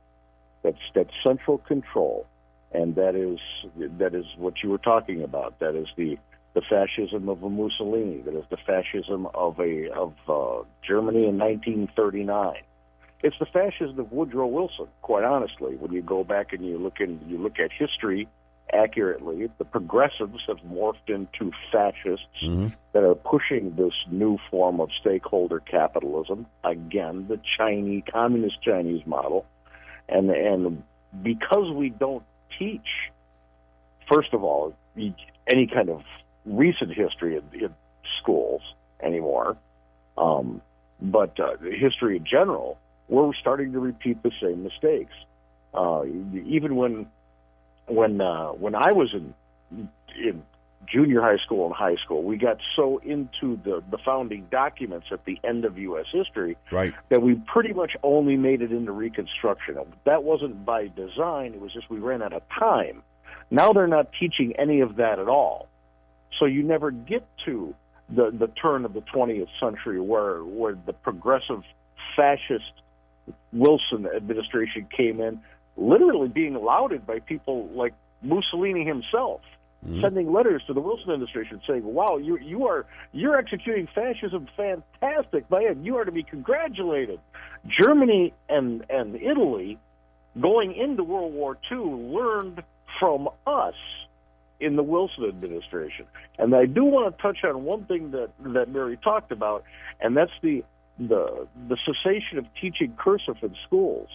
That's 0.63 0.79
that's 0.95 1.11
central 1.23 1.59
control, 1.59 2.27
and 2.73 2.95
that 2.97 3.15
is 3.15 3.39
that 3.99 4.15
is 4.15 4.27
what 4.37 4.63
you 4.63 4.71
were 4.71 4.79
talking 4.79 5.23
about. 5.23 5.59
That 5.61 5.75
is 5.75 5.89
the 5.97 6.19
the 6.55 6.63
fascism 6.63 7.29
of 7.29 7.43
a 7.43 7.51
Mussolini. 7.51 8.21
That 8.23 8.37
is 8.37 8.45
the 8.51 8.59
fascism 8.59 9.27
of 9.35 9.59
a 9.59 9.91
of 9.91 10.13
uh, 10.29 10.65
Germany 10.87 11.27
in 11.27 11.39
1939. 11.39 12.57
It's 13.23 13.37
the 13.39 13.47
fascism 13.47 13.99
of 13.99 14.13
Woodrow 14.13 14.47
Wilson. 14.47 14.87
Quite 15.01 15.25
honestly, 15.25 15.77
when 15.77 15.93
you 15.93 16.03
go 16.03 16.25
back 16.25 16.53
and 16.53 16.65
you 16.65 16.79
look 16.79 17.01
in, 17.01 17.21
you 17.27 17.39
look 17.39 17.59
at 17.59 17.71
history 17.73 18.29
accurately, 18.73 19.49
the 19.59 19.64
progressives 19.64 20.40
have 20.47 20.59
morphed 20.59 21.09
into 21.09 21.52
fascists 21.71 22.26
that 22.92 23.04
are 23.04 23.14
pushing 23.14 23.75
this 23.76 23.92
new 24.11 24.38
form 24.50 24.80
of 24.80 24.90
stakeholder 25.00 25.61
capitalism. 25.61 26.47
Again, 26.64 27.26
the 27.28 27.40
Chinese 27.59 28.02
communist 28.11 28.62
Chinese 28.62 29.06
model, 29.06 29.47
and 30.09 30.30
and 30.30 30.83
because 31.23 31.71
we 31.73 31.90
don't 31.90 32.25
teach, 32.59 33.11
first 34.09 34.33
of 34.33 34.42
all, 34.42 34.75
any 35.47 35.66
kind 35.66 35.90
of 35.90 36.02
recent 36.47 36.92
history 36.92 37.37
in, 37.37 37.61
in 37.61 37.75
schools 38.21 38.62
anymore, 39.02 39.56
um, 40.16 40.61
but 41.00 41.38
uh, 41.38 41.56
history 41.59 42.16
in 42.16 42.25
general, 42.25 42.78
we're 43.09 43.35
starting 43.35 43.73
to 43.73 43.80
repeat 43.80 44.23
the 44.23 44.33
same 44.40 44.62
mistakes. 44.62 45.12
Uh, 45.75 46.04
even 46.47 46.76
when 46.76 47.06
when 47.87 48.21
uh, 48.21 48.49
when 48.49 48.75
I 48.75 48.93
was 48.93 49.12
in 49.14 49.35
in 50.17 50.43
junior 50.87 51.23
high 51.23 51.38
school 51.38 51.67
and 51.67 51.75
high 51.75 51.97
school, 51.97 52.23
we 52.23 52.37
got 52.37 52.59
so 52.76 52.99
into 52.99 53.59
the 53.64 53.83
the 53.91 53.99
founding 54.05 54.47
documents 54.50 55.07
at 55.11 55.25
the 55.25 55.38
end 55.45 55.64
of 55.64 55.79
U.S. 55.79 56.07
history 56.12 56.57
Right. 56.71 56.95
that 57.09 57.23
we 57.23 57.35
pretty 57.53 57.73
much 57.73 57.93
only 58.03 58.37
made 58.37 58.62
it 58.62 58.71
into 58.73 58.93
Reconstruction. 58.93 59.76
That 60.05 60.25
wasn't 60.25 60.64
by 60.64 60.88
design; 60.88 61.55
it 61.55 61.61
was 61.61 61.73
just 61.73 61.91
we 61.91 61.99
ran 61.99 62.23
out 62.23 62.33
of 62.33 62.43
time. 62.49 63.03
Now 63.50 63.73
they're 63.73 63.87
not 63.87 64.11
teaching 64.19 64.55
any 64.59 64.81
of 64.81 64.97
that 64.97 65.19
at 65.19 65.29
all, 65.29 65.69
so 66.38 66.47
you 66.47 66.62
never 66.62 66.91
get 66.91 67.26
to 67.45 67.75
the 68.09 68.31
the 68.31 68.49
turn 68.49 68.85
of 68.85 68.93
the 68.93 69.00
20th 69.00 69.49
century 69.61 70.00
where 70.00 70.43
where 70.45 70.76
the 70.87 70.93
progressive 70.93 71.62
fascist 72.17 72.73
Wilson 73.53 74.07
administration 74.14 74.87
came 74.95 75.21
in, 75.21 75.41
literally 75.76 76.28
being 76.28 76.54
lauded 76.54 77.07
by 77.07 77.21
people 77.21 77.69
like 77.75 77.95
Mussolini 78.23 78.85
himself, 78.85 79.40
mm-hmm. 79.85 80.00
sending 80.00 80.33
letters 80.33 80.62
to 80.66 80.73
the 80.73 80.81
Wilson 80.81 81.11
administration 81.11 81.61
saying, 81.66 81.85
"Wow, 81.85 82.19
you 82.19 82.38
you 82.38 82.66
are 82.66 82.87
you're 83.12 83.37
executing 83.37 83.88
fascism, 83.95 84.49
fantastic, 84.57 85.50
man! 85.50 85.85
You 85.85 85.97
are 85.99 86.04
to 86.04 86.12
be 86.12 86.23
congratulated." 86.23 87.21
Germany 87.66 88.33
and 88.49 88.85
and 88.88 89.16
Italy, 89.16 89.78
going 90.40 90.75
into 90.75 91.04
World 91.04 91.33
War 91.33 91.59
II, 91.71 91.78
learned 91.78 92.62
from 92.99 93.28
us 93.47 93.75
in 94.61 94.76
the 94.76 94.83
Wilson 94.83 95.25
administration. 95.25 96.07
And 96.38 96.54
I 96.54 96.66
do 96.66 96.85
want 96.85 97.14
to 97.14 97.23
touch 97.23 97.45
on 97.45 97.64
one 97.64 97.85
thing 97.85 98.12
that 98.12 98.31
that 98.40 98.69
Mary 98.69 98.99
talked 99.02 99.33
about, 99.33 99.64
and 100.00 100.16
that's 100.16 100.33
the 100.43 100.64
the 100.99 101.47
the 101.69 101.76
cessation 101.85 102.38
of 102.38 102.47
teaching 102.61 102.95
cursive 102.99 103.37
in 103.43 103.54
schools. 103.66 104.09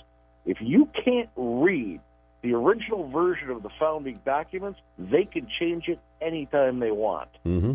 If 0.49 0.57
you 0.61 0.89
can't 1.05 1.29
read 1.35 1.99
the 2.41 2.55
original 2.55 3.07
version 3.07 3.51
of 3.51 3.61
the 3.61 3.69
founding 3.79 4.19
documents, 4.25 4.79
they 4.97 5.23
can 5.23 5.47
change 5.59 5.87
it 5.87 5.99
anytime 6.19 6.79
they 6.79 6.89
want. 6.89 7.29
Mm-hmm. 7.45 7.73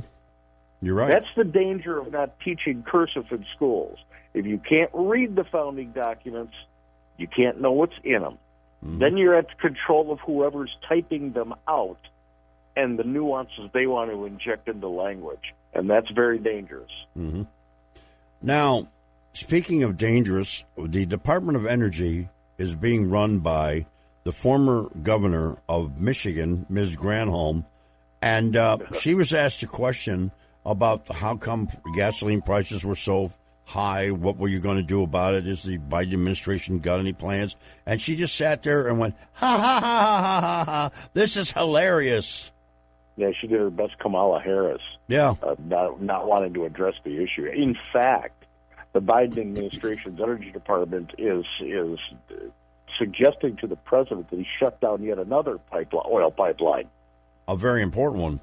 You're 0.82 0.96
right. 0.96 1.06
That's 1.06 1.32
the 1.36 1.44
danger 1.44 1.96
of 2.00 2.10
not 2.10 2.40
teaching 2.40 2.82
cursive 2.82 3.26
in 3.30 3.46
schools. 3.54 3.98
If 4.34 4.44
you 4.44 4.58
can't 4.58 4.90
read 4.92 5.36
the 5.36 5.44
founding 5.44 5.92
documents, 5.92 6.54
you 7.16 7.28
can't 7.28 7.60
know 7.60 7.70
what's 7.70 7.94
in 8.02 8.22
them. 8.22 8.38
Then 8.82 9.16
you're 9.16 9.36
at 9.36 9.46
the 9.48 9.54
control 9.54 10.12
of 10.12 10.18
whoever's 10.20 10.76
typing 10.86 11.32
them 11.32 11.54
out 11.66 12.00
and 12.76 12.98
the 12.98 13.04
nuances 13.04 13.70
they 13.72 13.86
want 13.86 14.10
to 14.10 14.26
inject 14.26 14.68
into 14.68 14.88
language. 14.88 15.54
And 15.72 15.88
that's 15.88 16.10
very 16.10 16.38
dangerous. 16.38 16.90
hmm 17.14 17.44
Now, 18.42 18.88
speaking 19.32 19.84
of 19.84 19.96
dangerous, 19.96 20.64
the 20.76 21.06
Department 21.06 21.56
of 21.56 21.64
Energy 21.64 22.28
is 22.58 22.75
being 22.75 23.11
run 23.11 23.38
by 23.40 23.87
the 24.25 24.32
former 24.32 24.88
governor 25.02 25.58
of 25.68 26.00
Michigan, 26.00 26.66
Ms. 26.68 26.96
Granholm, 26.96 27.64
and 28.23 28.56
uh, 28.56 28.78
she 28.99 29.14
was 29.14 29.34
asked 29.34 29.62
a 29.62 29.66
question 29.66 30.32
about 30.64 31.08
how 31.14 31.37
come 31.37 31.68
gasoline 31.94 32.40
prices 32.40 32.84
were 32.84 32.94
so 32.94 33.32
high. 33.64 34.11
What 34.11 34.38
were 34.38 34.49
you 34.49 34.61
going 34.61 34.78
to 34.78 34.82
do 34.82 35.02
about 35.02 35.34
it? 35.34 35.46
Is 35.46 35.62
the 35.62 35.78
Biden 35.78 36.14
administration 36.14 36.78
got 36.78 37.00
any 37.00 37.12
plans? 37.12 37.56
And 37.84 38.00
she 38.00 38.16
just 38.16 38.37
sat 38.37 38.62
there 38.62 38.88
and 38.88 38.99
went, 38.99 39.14
ha 39.34 39.58
ha 39.58 39.80
ha 39.80 39.80
ha 39.80 40.20
ha 40.20 40.40
ha 40.40 40.64
ha. 40.64 41.08
This 41.12 41.37
is 41.37 41.52
hilarious. 41.52 42.50
Yeah, 43.16 43.30
she 43.38 43.46
did 43.46 43.61
her 43.61 43.70
best 43.70 43.99
Kamala 43.99 44.40
Harris. 44.40 44.82
Yeah. 45.06 45.34
Uh, 45.42 45.54
not, 45.58 46.00
not 46.02 46.26
wanting 46.26 46.54
to 46.54 46.64
address 46.64 46.94
the 47.04 47.23
issue. 47.23 47.46
In 47.46 47.76
fact, 47.92 48.43
the 48.94 49.00
Biden 49.00 49.38
administration's 49.38 50.20
energy 50.20 50.50
department 50.50 51.10
is 51.18 51.44
is 51.60 51.98
suggesting 52.98 53.56
to 53.56 53.66
the 53.66 53.76
president 53.76 54.30
that 54.30 54.38
he 54.38 54.46
shut 54.58 54.80
down 54.80 55.02
yet 55.02 55.18
another 55.18 55.58
pipeline, 55.58 56.06
oil 56.10 56.30
pipeline. 56.30 56.88
A 57.48 57.56
very 57.56 57.82
important 57.82 58.22
one. 58.22 58.40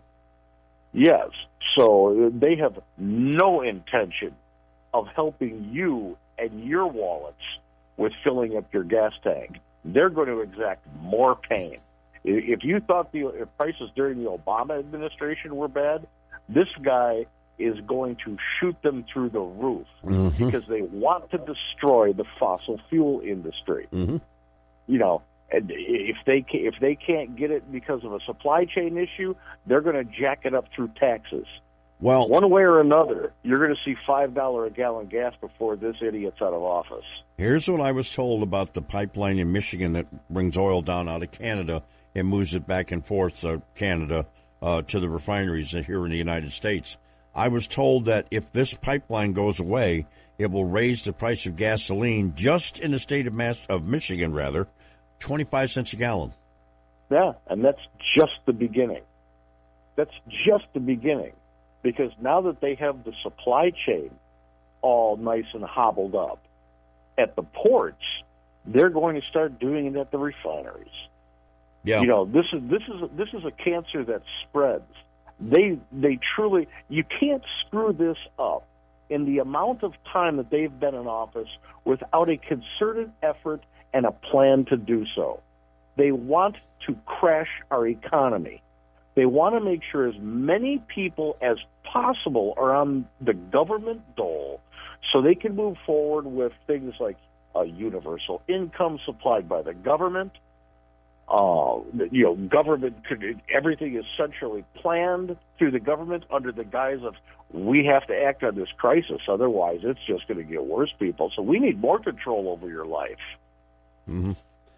Yes. 0.94 1.30
So 1.76 2.28
uh, 2.28 2.30
they 2.34 2.58
have 2.58 2.78
no 2.98 3.62
intention 3.62 4.36
of 4.94 5.08
helping 5.16 5.70
you 5.72 6.18
and 6.38 6.66
your 6.66 6.86
wallets 6.86 7.42
with 7.96 8.12
filling 8.24 8.58
up 8.58 8.74
your 8.74 8.84
gas 8.84 9.14
tank. 9.24 9.58
They're 9.86 10.10
going 10.10 10.28
to 10.28 10.42
exact 10.42 10.86
more 11.00 11.36
pain. 11.36 11.78
If 12.26 12.64
you 12.64 12.82
thought 12.82 13.14
the 13.14 13.48
prices 13.58 13.90
during 13.96 14.22
the 14.24 14.30
Obama 14.30 14.78
administration 14.78 15.56
were 15.56 15.70
bad, 15.70 16.06
this 16.50 16.68
guy 16.84 17.26
is 17.64 17.80
going 17.88 18.18
to 18.26 18.38
shoot 18.60 18.76
them 18.82 19.06
through 19.12 19.30
the 19.30 19.40
roof 19.40 19.88
Mm-hmm. 20.04 20.46
because 20.48 20.64
they 20.68 20.82
want 20.82 21.30
to 21.32 21.38
destroy 21.38 22.14
the 22.14 22.26
fossil 22.40 22.80
fuel 22.90 23.22
industry 23.24 23.88
Mm-hmm. 23.92 24.18
you 24.88 24.98
know, 25.00 25.22
and 25.52 25.70
if 25.74 26.18
they 26.26 26.46
if 26.54 26.76
they 26.80 26.96
can't 26.96 27.36
get 27.36 27.52
it 27.52 27.70
because 27.72 28.04
of 28.04 28.14
a 28.14 28.20
supply 28.26 28.66
chain 28.66 28.98
issue, 28.98 29.36
they're 29.66 29.82
going 29.82 29.96
to 29.96 30.04
jack 30.20 30.42
it 30.46 30.54
up 30.56 30.66
through 30.76 30.90
taxes. 31.00 31.46
Well, 32.00 32.28
one 32.30 32.50
way 32.50 32.64
or 32.64 32.80
another, 32.80 33.32
you're 33.44 33.60
going 33.60 33.76
to 33.76 33.82
see 33.86 33.96
five 34.08 34.34
dollar 34.34 34.66
a 34.66 34.72
gallon 34.72 35.06
gas 35.08 35.34
before 35.40 35.76
this 35.76 35.98
idiot's 36.02 36.42
out 36.42 36.54
of 36.54 36.64
office. 36.64 37.06
Here's 37.38 37.68
what 37.70 37.80
I 37.82 37.92
was 37.92 38.12
told 38.14 38.42
about 38.44 38.74
the 38.74 38.82
pipeline 38.82 39.38
in 39.40 39.52
Michigan 39.52 39.94
that 39.94 40.08
brings 40.30 40.58
oil 40.58 40.82
down 40.82 41.08
out 41.10 41.22
of 41.22 41.32
Canada 41.32 41.84
and 42.16 42.28
moves 42.28 42.54
it 42.56 42.66
back 42.66 42.92
and 42.92 43.06
forth 43.06 43.44
uh, 43.46 43.60
Canada 43.76 44.26
uh, 44.62 44.82
to 44.84 45.00
the 45.00 45.10
refineries 45.10 45.72
here 45.72 46.04
in 46.06 46.12
the 46.12 46.18
United 46.18 46.54
States. 46.54 46.98
I 47.34 47.48
was 47.48 47.68
told 47.68 48.06
that 48.06 48.28
if 48.32 48.52
this 48.52 48.74
pipeline 48.74 49.34
goes 49.34 49.60
away, 49.60 50.06
it 50.38 50.52
will 50.52 50.66
raise 50.66 51.04
the 51.04 51.14
price 51.14 51.46
of 51.46 51.56
gasoline 51.56 52.34
just 52.36 52.80
in 52.80 52.92
the 52.92 53.00
state 53.00 53.28
of 53.28 53.34
Mass 53.34 53.66
of 53.68 53.88
Michigan, 53.88 54.34
rather, 54.34 54.68
twenty 55.20 55.44
five 55.44 55.72
cents 55.72 55.94
a 55.94 55.96
gallon. 55.96 56.34
Yeah, 57.10 57.34
and 57.48 57.64
that's 57.64 57.82
just 58.18 58.34
the 58.46 58.54
beginning. 58.54 59.04
That's 59.96 60.14
just 60.46 60.66
the 60.74 60.80
beginning, 60.80 61.34
because 61.84 62.12
now 62.22 62.42
that 62.42 62.62
they 62.62 62.76
have 62.76 63.04
the 63.04 63.14
supply 63.22 63.72
chain 63.86 64.10
all 64.82 65.18
nice 65.18 65.46
and 65.54 65.64
hobbled 65.64 66.16
up 66.16 66.44
at 67.18 67.36
the 67.36 67.44
ports, 67.44 68.04
they're 68.66 68.90
going 68.90 69.20
to 69.20 69.28
start 69.28 69.60
doing 69.60 69.86
it 69.86 69.96
at 69.96 70.12
the 70.12 70.18
refineries. 70.18 70.88
Yeah. 71.84 72.02
You 72.02 72.08
know, 72.08 72.26
this 72.26 72.46
is 72.54 72.62
this 72.70 72.82
is 72.88 73.10
this 73.16 73.30
is 73.34 73.46
a 73.46 73.52
cancer 73.52 74.04
that 74.06 74.24
spreads. 74.44 74.92
They 75.42 75.80
they 75.92 76.20
truly 76.36 76.68
you 76.90 77.04
can't 77.20 77.44
screw 77.66 77.94
this 77.94 78.18
up 78.38 78.68
in 79.10 79.26
the 79.26 79.40
amount 79.40 79.84
of 79.84 79.94
time 80.12 80.38
that 80.38 80.50
they've 80.50 80.80
been 80.80 80.96
in 80.96 81.08
office 81.08 81.50
without 81.84 82.30
a 82.30 82.38
concerted 82.38 83.12
effort 83.22 83.62
and 83.94 84.06
a 84.06 84.12
plan 84.12 84.66
to 84.70 84.78
do 84.78 85.06
so. 85.16 85.42
They 85.98 86.12
want 86.12 86.56
to 86.88 86.96
crash 87.06 87.50
our 87.70 87.86
economy. 87.88 88.62
They 89.16 89.26
want 89.26 89.56
to 89.56 89.62
make 89.62 89.82
sure 89.92 90.08
as 90.08 90.16
many 90.20 90.82
people 90.88 91.36
as 91.42 91.58
possible 91.84 92.54
are 92.56 92.74
on 92.74 93.06
the 93.20 93.34
government 93.34 94.02
dole 94.16 94.62
so 95.12 95.22
they 95.22 95.36
can 95.36 95.56
move 95.56 95.76
forward 95.86 96.26
with 96.26 96.54
things 96.68 96.94
like 97.00 97.18
a 97.56 97.66
universal 97.66 98.42
income 98.48 99.00
supplied 99.06 99.50
by 99.50 99.62
the 99.62 99.74
government. 99.74 100.32
Uh, 101.32 101.80
you 102.12 102.24
know, 102.24 102.36
government 102.36 103.06
could, 103.08 103.40
everything 103.50 103.96
is 103.96 104.04
centrally 104.18 104.66
planned 104.76 105.38
through 105.58 105.72
the 105.72 105.80
government 105.80 106.26
under 106.30 106.52
the 106.52 106.66
guise 106.66 107.02
of 107.04 107.16
we 107.54 107.86
have 107.86 108.06
to 108.08 108.14
act 108.14 108.44
on 108.44 108.56
this 108.56 108.68
crisis, 108.78 109.22
otherwise 109.30 109.80
it's 109.84 110.04
just 110.06 110.28
going 110.28 110.40
to 110.40 110.44
get 110.44 110.66
worse, 110.66 110.94
people. 111.00 111.32
So 111.34 111.42
we 111.42 111.60
need 111.60 111.80
more 111.80 112.00
control 112.00 112.50
over 112.50 112.68
your 112.68 112.86
life. 112.86 113.24
Mm-hmm. 114.10 114.34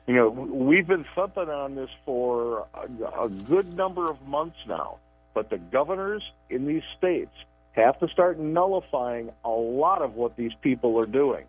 You 0.05 0.13
know, 0.13 0.29
we've 0.29 0.85
been 0.85 1.05
thumping 1.15 1.49
on 1.49 1.73
this 1.73 1.89
for 2.05 2.67
a, 2.75 3.23
a 3.23 3.29
good 3.29 3.75
number 3.75 4.05
of 4.05 4.21
months 4.27 4.57
now, 4.67 4.97
but 5.33 5.49
the 5.49 5.57
governors 5.57 6.21
in 6.51 6.67
these 6.67 6.83
states 6.95 7.33
have 7.71 7.99
to 8.01 8.07
start 8.09 8.37
nullifying 8.37 9.31
a 9.43 9.49
lot 9.49 10.03
of 10.03 10.13
what 10.13 10.35
these 10.35 10.53
people 10.61 10.99
are 10.99 11.07
doing. 11.07 11.45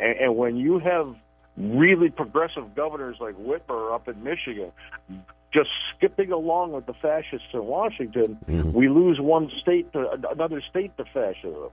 And, 0.00 0.18
and 0.18 0.36
when 0.36 0.56
you 0.56 0.80
have 0.80 1.14
really 1.60 2.10
progressive 2.10 2.74
governors 2.74 3.16
like 3.20 3.34
Whitmer 3.36 3.94
up 3.94 4.08
in 4.08 4.22
Michigan 4.24 4.72
just 5.52 5.68
skipping 5.96 6.30
along 6.30 6.70
with 6.72 6.86
the 6.86 6.94
fascists 6.94 7.48
in 7.52 7.64
Washington, 7.64 8.38
Mm-hmm. 8.46 8.72
we 8.72 8.88
lose 8.88 9.18
one 9.20 9.50
state 9.60 9.92
to 9.92 10.08
another 10.30 10.60
state 10.70 10.96
to 10.96 11.04
fascism. 11.06 11.70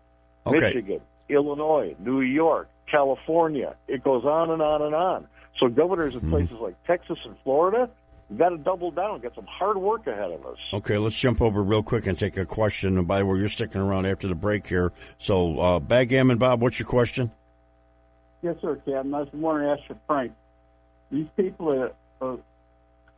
Okay. 0.48 0.58
Michigan, 0.60 1.02
Illinois, 1.30 1.96
New 2.00 2.22
York, 2.22 2.70
California. 2.90 3.76
It 3.88 4.04
goes 4.04 4.26
on 4.26 4.50
and 4.50 4.62
on 4.64 4.82
and 4.82 4.96
on. 4.96 5.28
So 5.60 5.68
governors 5.68 6.16
in 6.16 6.28
places 6.30 6.58
like 6.60 6.76
Texas 6.86 7.20
and 7.26 7.36
Florida, 7.44 7.90
we've 8.30 8.40
got 8.40 8.50
to 8.50 8.58
double 8.58 8.90
down, 8.92 9.22
get 9.22 9.36
some 9.36 9.46
hard 9.48 9.78
work 9.78 10.08
ahead 10.08 10.32
of 10.32 10.46
us. 10.46 10.58
Okay, 10.74 10.98
let's 10.98 11.16
jump 11.20 11.42
over 11.42 11.62
real 11.64 11.84
quick 11.84 12.08
and 12.08 12.18
take 12.18 12.38
a 12.38 12.46
question. 12.46 12.98
And 12.98 13.08
by 13.08 13.20
the 13.20 13.26
way, 13.26 13.38
you're 13.38 13.48
sticking 13.50 13.82
around 13.82 14.06
after 14.08 14.28
the 14.28 14.36
break 14.36 14.66
here. 14.68 14.92
So, 15.20 15.60
uh, 15.60 15.80
Backgammon 15.80 16.38
Bob, 16.40 16.62
what's 16.62 16.80
your 16.80 16.88
question? 16.88 17.32
Yes, 18.42 18.56
sir, 18.62 18.76
Captain. 18.76 19.14
I 19.14 19.20
was 19.22 19.30
wondering, 19.34 19.76
to 19.76 19.82
ask 19.82 19.90
you, 19.90 19.98
Frank, 20.08 20.32
these 21.12 21.28
people 21.36 21.72
that 21.72 21.96
are 22.22 22.38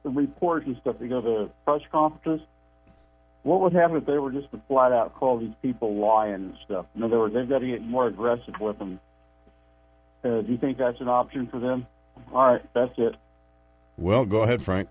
the 0.03 0.09
reporters 0.09 0.67
and 0.67 0.77
stuff, 0.81 0.95
they 0.99 1.07
go 1.07 1.21
to 1.21 1.49
press 1.65 1.81
conferences. 1.91 2.45
What 3.43 3.61
would 3.61 3.73
happen 3.73 3.97
if 3.97 4.05
they 4.05 4.17
were 4.17 4.31
just 4.31 4.51
to 4.51 4.61
flat 4.67 4.91
out 4.91 5.15
call 5.15 5.39
these 5.39 5.53
people 5.61 5.95
lying 5.95 6.33
and 6.33 6.57
stuff? 6.65 6.85
In 6.95 7.03
other 7.03 7.19
words, 7.19 7.33
they've 7.33 7.47
got 7.47 7.59
to 7.59 7.67
get 7.67 7.81
more 7.81 8.07
aggressive 8.07 8.55
with 8.59 8.77
them. 8.79 8.99
Uh, 10.23 10.41
do 10.41 10.51
you 10.51 10.57
think 10.57 10.77
that's 10.77 10.99
an 10.99 11.07
option 11.07 11.47
for 11.47 11.59
them? 11.59 11.88
All 12.33 12.53
right, 12.53 12.61
that's 12.73 12.93
it. 12.97 13.15
Well, 13.97 14.25
go 14.25 14.43
ahead, 14.43 14.61
Frank. 14.61 14.89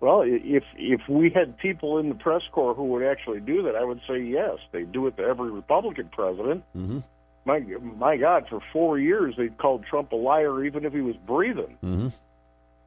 Well, 0.00 0.22
if 0.24 0.64
if 0.76 1.00
we 1.08 1.30
had 1.30 1.58
people 1.58 1.98
in 1.98 2.08
the 2.08 2.16
press 2.16 2.42
corps 2.50 2.74
who 2.74 2.84
would 2.86 3.04
actually 3.04 3.40
do 3.40 3.62
that, 3.62 3.76
I 3.76 3.84
would 3.84 4.00
say 4.08 4.20
yes. 4.20 4.58
They 4.72 4.82
do 4.82 5.06
it 5.06 5.16
to 5.16 5.22
every 5.22 5.50
Republican 5.50 6.10
president. 6.12 6.64
Mm-hmm. 6.76 6.98
My 7.44 7.60
my 7.96 8.16
God, 8.16 8.46
for 8.48 8.60
four 8.72 8.98
years 8.98 9.34
they 9.36 9.48
called 9.48 9.84
Trump 9.84 10.12
a 10.12 10.16
liar, 10.16 10.64
even 10.64 10.84
if 10.84 10.92
he 10.92 11.00
was 11.00 11.16
breathing. 11.16 11.76
Mm-hmm. 11.82 12.08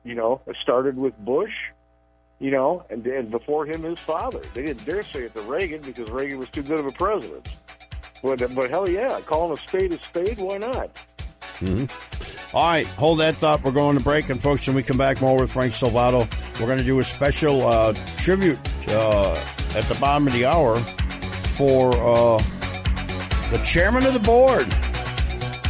You 0.04 0.16
know, 0.16 0.42
it 0.48 0.56
started 0.62 0.98
with 0.98 1.18
Bush. 1.18 1.54
You 2.40 2.52
know, 2.52 2.86
and 2.90 3.06
and 3.08 3.32
before 3.32 3.66
him, 3.66 3.84
his 3.84 4.00
father. 4.00 4.42
They 4.54 4.66
didn't 4.66 4.86
dare 4.86 5.04
say 5.04 5.24
it 5.24 5.34
to 5.36 5.42
Reagan 5.42 5.82
because 5.82 6.10
Reagan 6.10 6.38
was 6.38 6.50
too 6.50 6.64
good 6.64 6.80
of 6.80 6.86
a 6.86 6.92
president. 6.92 7.48
But 8.22 8.54
but 8.54 8.70
hell 8.70 8.90
yeah, 8.90 9.20
calling 9.22 9.58
a 9.58 9.62
spade 9.62 9.94
a 9.94 10.02
spade, 10.02 10.38
why 10.38 10.58
not? 10.58 10.90
Mm-hmm. 11.60 12.56
All 12.56 12.68
right, 12.68 12.88
hold 12.88 13.20
that 13.20 13.36
thought. 13.38 13.64
We're 13.64 13.72
going 13.72 13.98
to 13.98 14.04
break, 14.04 14.30
and 14.30 14.42
folks, 14.42 14.68
when 14.68 14.76
we 14.76 14.84
come 14.84 14.98
back, 14.98 15.22
more 15.22 15.38
with 15.38 15.52
Frank 15.52 15.74
Salvato. 15.74 16.30
We're 16.60 16.68
going 16.68 16.78
to 16.78 16.86
do 16.86 17.00
a 17.00 17.04
special 17.04 17.66
uh, 17.66 17.94
tribute 18.18 18.60
uh, 18.90 19.34
at 19.76 19.84
the 19.86 19.98
bottom 20.00 20.28
of 20.28 20.34
the 20.34 20.46
hour 20.46 20.80
for 21.58 21.94
uh, 21.94 22.42
the 23.56 23.64
chairman 23.64 24.06
of 24.06 24.14
the 24.14 24.20
board. 24.20 24.68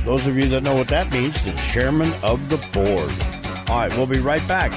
Those 0.05 0.25
of 0.25 0.35
you 0.35 0.47
that 0.47 0.63
know 0.63 0.73
what 0.73 0.87
that 0.87 1.11
means, 1.11 1.43
the 1.43 1.51
chairman 1.51 2.11
of 2.23 2.49
the 2.49 2.57
board. 2.73 3.13
All 3.69 3.77
right, 3.77 3.95
we'll 3.95 4.07
be 4.07 4.19
right 4.19 4.45
back. 4.47 4.71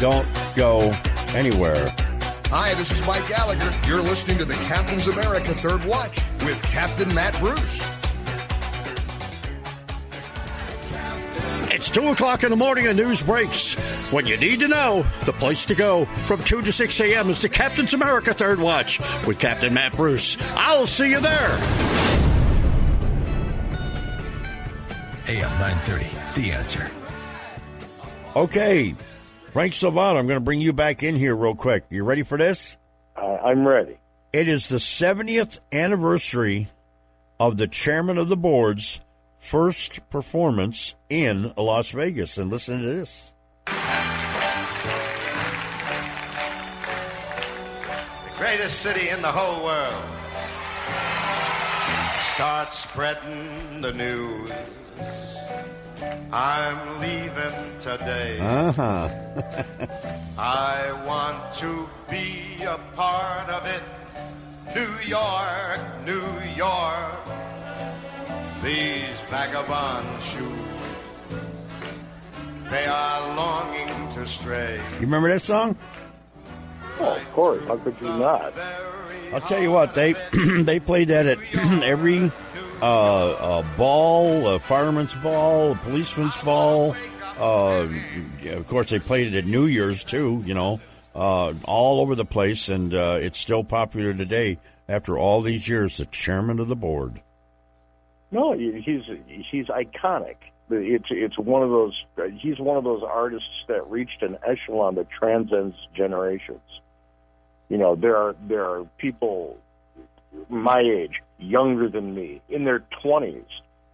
Don't 0.00 0.26
go 0.56 0.92
anywhere. 1.36 1.94
Hi, 2.46 2.74
this 2.74 2.90
is 2.90 3.00
Mike 3.06 3.28
Gallagher. 3.28 3.72
You're 3.86 4.02
listening 4.02 4.38
to 4.38 4.44
the 4.44 4.54
Captain's 4.54 5.06
America 5.06 5.54
Third 5.54 5.84
Watch 5.84 6.18
with 6.44 6.60
Captain 6.64 7.14
Matt 7.14 7.38
Bruce. 7.38 7.80
It's 11.72 11.90
2 11.90 12.08
o'clock 12.08 12.42
in 12.42 12.50
the 12.50 12.56
morning 12.56 12.88
and 12.88 12.98
news 12.98 13.22
breaks. 13.22 13.74
When 14.12 14.26
you 14.26 14.36
need 14.36 14.60
to 14.60 14.68
know, 14.68 15.04
the 15.24 15.32
place 15.32 15.64
to 15.66 15.76
go 15.76 16.06
from 16.26 16.42
2 16.42 16.62
to 16.62 16.72
6 16.72 17.00
a.m. 17.00 17.30
is 17.30 17.40
the 17.40 17.48
Captain's 17.48 17.94
America 17.94 18.34
Third 18.34 18.58
Watch 18.58 18.98
with 19.26 19.38
Captain 19.38 19.72
Matt 19.72 19.94
Bruce. 19.94 20.36
I'll 20.56 20.88
see 20.88 21.10
you 21.10 21.20
there. 21.20 21.91
AM 25.32 25.50
930, 25.58 26.40
The 26.42 26.52
Answer. 26.52 26.90
Okay, 28.36 28.94
Frank 29.50 29.72
Salvato, 29.72 30.18
I'm 30.18 30.26
going 30.26 30.36
to 30.36 30.40
bring 30.40 30.60
you 30.60 30.74
back 30.74 31.02
in 31.02 31.16
here 31.16 31.34
real 31.34 31.54
quick. 31.54 31.86
You 31.88 32.04
ready 32.04 32.22
for 32.22 32.36
this? 32.36 32.76
Uh, 33.16 33.36
I'm 33.36 33.66
ready. 33.66 33.96
It 34.34 34.46
is 34.46 34.68
the 34.68 34.76
70th 34.76 35.58
anniversary 35.72 36.68
of 37.40 37.56
the 37.56 37.66
chairman 37.66 38.18
of 38.18 38.28
the 38.28 38.36
board's 38.36 39.00
first 39.38 40.00
performance 40.10 40.94
in 41.08 41.54
Las 41.56 41.92
Vegas. 41.92 42.36
And 42.36 42.50
listen 42.50 42.80
to 42.80 42.86
this. 42.86 43.32
the 43.64 43.72
greatest 48.36 48.80
city 48.80 49.08
in 49.08 49.22
the 49.22 49.32
whole 49.32 49.64
world. 49.64 50.21
Start 52.42 52.74
spreading 52.74 53.80
the 53.82 53.92
news. 53.92 54.50
I'm 56.32 56.98
leaving 56.98 57.78
today. 57.78 58.40
Uh 58.40 58.72
huh. 58.72 59.08
I 60.38 61.04
want 61.06 61.54
to 61.62 61.88
be 62.10 62.64
a 62.64 62.78
part 62.96 63.48
of 63.48 63.64
it. 63.64 63.84
New 64.74 64.92
York, 65.06 65.80
New 66.04 66.28
York. 66.56 67.20
These 68.60 69.20
vagabond 69.30 70.20
shoes, 70.20 70.82
they 72.72 72.86
are 72.86 73.36
longing 73.36 74.12
to 74.14 74.26
stray. 74.26 74.80
You 74.94 75.02
remember 75.02 75.32
that 75.32 75.42
song? 75.42 75.76
Oh, 76.98 77.14
of 77.14 77.32
course. 77.34 77.64
How 77.68 77.76
could 77.76 77.94
you 78.00 78.08
not? 78.08 78.52
I'll 79.32 79.40
tell 79.40 79.60
you 79.60 79.70
what 79.70 79.94
they 79.94 80.14
they 80.62 80.80
played 80.80 81.08
that 81.08 81.26
at 81.26 81.38
every 81.82 82.30
uh, 82.82 83.30
uh, 83.30 83.76
ball, 83.76 84.48
a 84.48 84.58
fireman's 84.58 85.14
ball, 85.14 85.72
a 85.72 85.76
policeman's 85.76 86.36
ball. 86.38 86.96
Uh, 87.38 87.88
of 88.50 88.66
course, 88.66 88.90
they 88.90 88.98
played 88.98 89.32
it 89.32 89.38
at 89.38 89.46
New 89.46 89.66
Year's 89.66 90.04
too. 90.04 90.42
You 90.44 90.54
know, 90.54 90.80
uh, 91.14 91.54
all 91.64 92.00
over 92.00 92.14
the 92.14 92.24
place, 92.24 92.68
and 92.68 92.92
uh, 92.92 93.18
it's 93.20 93.38
still 93.38 93.64
popular 93.64 94.12
today 94.12 94.58
after 94.88 95.16
all 95.16 95.40
these 95.40 95.68
years. 95.68 95.96
The 95.96 96.06
chairman 96.06 96.58
of 96.58 96.68
the 96.68 96.76
board. 96.76 97.22
No, 98.30 98.52
he's 98.52 99.02
he's 99.50 99.66
iconic. 99.66 100.36
It's 100.70 101.06
it's 101.10 101.38
one 101.38 101.62
of 101.62 101.70
those. 101.70 101.94
He's 102.40 102.58
one 102.58 102.76
of 102.76 102.84
those 102.84 103.02
artists 103.02 103.48
that 103.68 103.88
reached 103.90 104.22
an 104.22 104.38
echelon 104.46 104.96
that 104.96 105.08
transcends 105.10 105.76
generations. 105.94 106.60
You 107.72 107.78
know, 107.78 107.94
there 107.94 108.18
are 108.18 108.36
there 108.46 108.66
are 108.66 108.84
people 108.98 109.58
my 110.50 110.80
age, 110.80 111.22
younger 111.38 111.88
than 111.88 112.14
me, 112.14 112.42
in 112.50 112.64
their 112.66 112.84
twenties, 113.02 113.48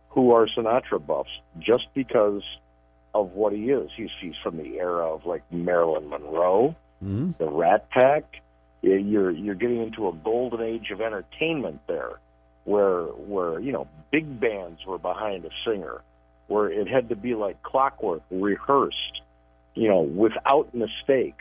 who 0.08 0.32
are 0.32 0.48
Sinatra 0.48 0.98
buffs 1.06 1.30
just 1.60 1.86
because 1.94 2.42
of 3.14 3.34
what 3.34 3.52
he 3.52 3.70
is. 3.70 3.88
He's 3.96 4.10
he's 4.20 4.34
from 4.42 4.56
the 4.56 4.78
era 4.78 5.06
of 5.06 5.26
like 5.26 5.44
Marilyn 5.52 6.08
Monroe, 6.08 6.74
Mm-hmm. 7.04 7.30
the 7.38 7.48
Rat 7.48 7.88
Pack. 7.90 8.24
You're 8.82 9.30
you're 9.30 9.54
getting 9.54 9.80
into 9.80 10.08
a 10.08 10.12
golden 10.12 10.60
age 10.60 10.90
of 10.90 11.00
entertainment 11.00 11.80
there, 11.86 12.18
where 12.64 13.02
where 13.02 13.60
you 13.60 13.70
know 13.70 13.86
big 14.10 14.40
bands 14.40 14.84
were 14.88 14.98
behind 14.98 15.44
a 15.44 15.50
singer, 15.64 16.00
where 16.48 16.68
it 16.68 16.88
had 16.88 17.10
to 17.10 17.14
be 17.14 17.36
like 17.36 17.62
clockwork, 17.62 18.22
rehearsed, 18.32 19.22
you 19.76 19.88
know, 19.88 20.00
without 20.00 20.74
mistake, 20.74 21.36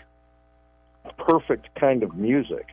perfect 1.17 1.73
kind 1.75 2.03
of 2.03 2.15
music, 2.15 2.67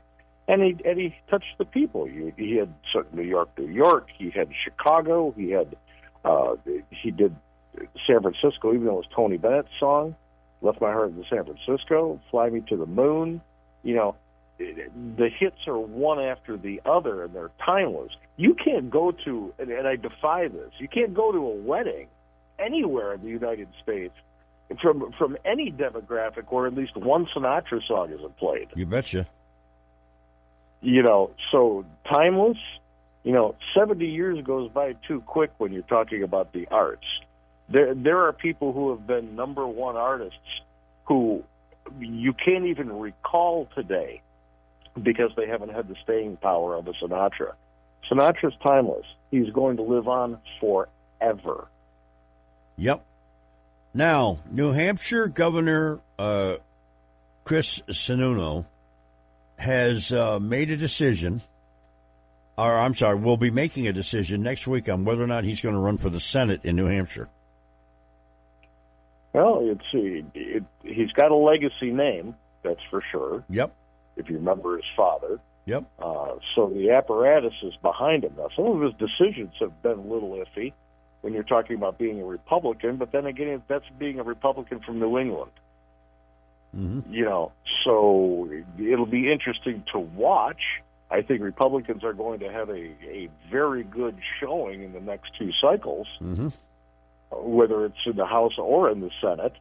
and 0.48 0.62
he 0.62 0.76
and 0.84 0.98
he 0.98 1.14
touched 1.30 1.58
the 1.58 1.64
people. 1.64 2.06
He, 2.06 2.32
he 2.36 2.56
had 2.56 2.72
New 3.12 3.22
York, 3.22 3.50
New 3.58 3.72
York. 3.72 4.08
He 4.16 4.30
had 4.30 4.48
Chicago. 4.64 5.34
He 5.36 5.50
had 5.50 5.76
uh, 6.24 6.56
he 6.90 7.10
did 7.10 7.34
San 8.06 8.22
Francisco, 8.22 8.72
even 8.72 8.86
though 8.86 8.94
it 8.94 8.96
was 8.96 9.08
Tony 9.14 9.36
Bennett's 9.36 9.68
song. 9.78 10.14
Left 10.62 10.80
my 10.80 10.92
heart 10.92 11.10
in 11.10 11.24
San 11.28 11.44
Francisco. 11.44 12.20
Fly 12.30 12.48
me 12.48 12.62
to 12.68 12.76
the 12.76 12.86
moon. 12.86 13.40
You 13.82 13.94
know, 13.94 14.16
the 14.58 15.28
hits 15.28 15.66
are 15.66 15.78
one 15.78 16.20
after 16.20 16.56
the 16.56 16.80
other, 16.86 17.24
and 17.24 17.34
they're 17.34 17.50
timeless. 17.64 18.12
You 18.36 18.54
can't 18.54 18.90
go 18.90 19.12
to, 19.24 19.52
and, 19.58 19.70
and 19.70 19.86
I 19.86 19.96
defy 19.96 20.48
this. 20.48 20.70
You 20.78 20.88
can't 20.88 21.12
go 21.12 21.32
to 21.32 21.38
a 21.38 21.54
wedding 21.54 22.08
anywhere 22.58 23.14
in 23.14 23.22
the 23.22 23.28
United 23.28 23.68
States 23.82 24.14
from 24.80 25.12
from 25.18 25.36
any 25.44 25.70
demographic 25.70 26.44
where 26.50 26.66
at 26.66 26.74
least 26.74 26.96
one 26.96 27.26
Sinatra 27.34 27.86
song 27.86 28.10
isn't 28.12 28.36
played. 28.38 28.68
You 28.74 28.86
betcha. 28.86 29.26
You 30.80 31.02
know, 31.02 31.30
so 31.50 31.84
timeless. 32.08 32.58
You 33.22 33.32
know, 33.32 33.54
seventy 33.74 34.10
years 34.10 34.44
goes 34.44 34.70
by 34.70 34.94
too 35.08 35.20
quick 35.20 35.50
when 35.58 35.72
you're 35.72 35.82
talking 35.82 36.22
about 36.22 36.52
the 36.52 36.66
arts. 36.70 37.06
There 37.68 37.94
there 37.94 38.22
are 38.22 38.32
people 38.32 38.72
who 38.72 38.90
have 38.90 39.06
been 39.06 39.36
number 39.36 39.66
one 39.66 39.96
artists 39.96 40.38
who 41.04 41.42
you 42.00 42.32
can't 42.32 42.66
even 42.66 42.98
recall 42.98 43.68
today 43.74 44.22
because 45.00 45.30
they 45.36 45.46
haven't 45.46 45.72
had 45.72 45.88
the 45.88 45.96
staying 46.02 46.36
power 46.36 46.74
of 46.74 46.86
a 46.86 46.92
Sinatra. 46.92 47.52
Sinatra's 48.10 48.54
timeless. 48.62 49.06
He's 49.30 49.50
going 49.50 49.76
to 49.78 49.82
live 49.82 50.08
on 50.08 50.38
forever. 50.60 51.68
Yep. 52.76 53.04
Now, 53.94 54.40
New 54.50 54.72
Hampshire 54.72 55.28
Governor 55.28 56.00
uh, 56.18 56.56
Chris 57.44 57.80
Sununu 57.88 58.66
has 59.56 60.10
uh, 60.10 60.40
made 60.40 60.70
a 60.70 60.76
decision, 60.76 61.42
or 62.58 62.76
I'm 62.76 62.96
sorry, 62.96 63.16
will 63.16 63.36
be 63.36 63.52
making 63.52 63.86
a 63.86 63.92
decision 63.92 64.42
next 64.42 64.66
week 64.66 64.88
on 64.88 65.04
whether 65.04 65.22
or 65.22 65.28
not 65.28 65.44
he's 65.44 65.60
going 65.60 65.76
to 65.76 65.80
run 65.80 65.98
for 65.98 66.10
the 66.10 66.18
Senate 66.18 66.64
in 66.64 66.74
New 66.74 66.86
Hampshire. 66.86 67.28
Well, 69.32 69.60
it's 69.62 69.84
it, 69.92 70.24
it, 70.34 70.64
he's 70.82 71.12
got 71.12 71.30
a 71.30 71.36
legacy 71.36 71.92
name, 71.92 72.34
that's 72.64 72.80
for 72.90 73.00
sure. 73.12 73.44
Yep. 73.48 73.74
If 74.16 74.28
you 74.28 74.36
remember 74.36 74.76
his 74.76 74.86
father. 74.96 75.38
Yep. 75.66 75.84
Uh, 75.98 76.34
so 76.54 76.68
the 76.68 76.90
apparatus 76.90 77.54
is 77.62 77.74
behind 77.80 78.24
him. 78.24 78.34
Now, 78.36 78.48
some 78.56 78.66
of 78.66 78.80
his 78.82 78.92
decisions 78.94 79.52
have 79.60 79.82
been 79.82 79.98
a 79.98 80.02
little 80.02 80.30
iffy 80.30 80.72
when 81.24 81.32
you're 81.32 81.42
talking 81.42 81.74
about 81.74 81.96
being 81.96 82.20
a 82.20 82.24
Republican, 82.24 82.96
but 82.96 83.10
then 83.10 83.24
again, 83.24 83.62
that's 83.66 83.86
being 83.98 84.20
a 84.20 84.22
Republican 84.22 84.80
from 84.80 85.00
New 85.00 85.18
England. 85.18 85.52
Mm-hmm. 86.76 87.14
You 87.14 87.24
know, 87.24 87.52
so 87.82 88.50
it'll 88.78 89.06
be 89.06 89.32
interesting 89.32 89.84
to 89.92 89.98
watch. 90.00 90.60
I 91.10 91.22
think 91.22 91.40
Republicans 91.40 92.04
are 92.04 92.12
going 92.12 92.40
to 92.40 92.52
have 92.52 92.68
a, 92.68 92.92
a 93.08 93.30
very 93.50 93.84
good 93.84 94.18
showing 94.38 94.82
in 94.82 94.92
the 94.92 95.00
next 95.00 95.30
two 95.38 95.50
cycles, 95.62 96.06
Mm-hmm. 96.20 96.48
whether 97.30 97.86
it's 97.86 98.04
in 98.04 98.16
the 98.16 98.26
House 98.26 98.58
or 98.58 98.90
in 98.90 99.00
the 99.00 99.10
Senate. 99.22 99.54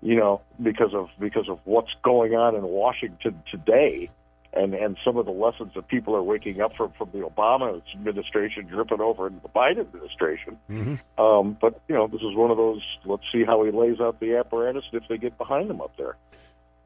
You 0.00 0.16
know, 0.16 0.40
because 0.60 0.94
of 0.94 1.10
because 1.20 1.48
of 1.48 1.60
what's 1.62 1.92
going 2.02 2.34
on 2.34 2.56
in 2.56 2.64
Washington 2.64 3.40
today, 3.52 4.10
and 4.54 4.74
and 4.74 4.96
some 5.04 5.16
of 5.16 5.26
the 5.26 5.32
lessons 5.32 5.72
that 5.74 5.88
people 5.88 6.14
are 6.14 6.22
waking 6.22 6.60
up 6.60 6.74
from 6.76 6.92
from 6.92 7.10
the 7.12 7.20
Obama 7.20 7.80
administration 7.94 8.66
dripping 8.66 9.00
over 9.00 9.26
into 9.26 9.40
the 9.40 9.48
Biden 9.48 9.80
administration. 9.80 10.58
Mm-hmm. 10.70 11.22
Um, 11.22 11.56
but 11.60 11.80
you 11.88 11.94
know, 11.94 12.06
this 12.06 12.20
is 12.20 12.34
one 12.34 12.50
of 12.50 12.56
those. 12.56 12.82
Let's 13.04 13.24
see 13.32 13.44
how 13.44 13.64
he 13.64 13.70
lays 13.70 14.00
out 14.00 14.20
the 14.20 14.36
apparatus 14.36 14.84
and 14.92 15.02
if 15.02 15.08
they 15.08 15.18
get 15.18 15.38
behind 15.38 15.70
him 15.70 15.80
up 15.80 15.96
there. 15.96 16.16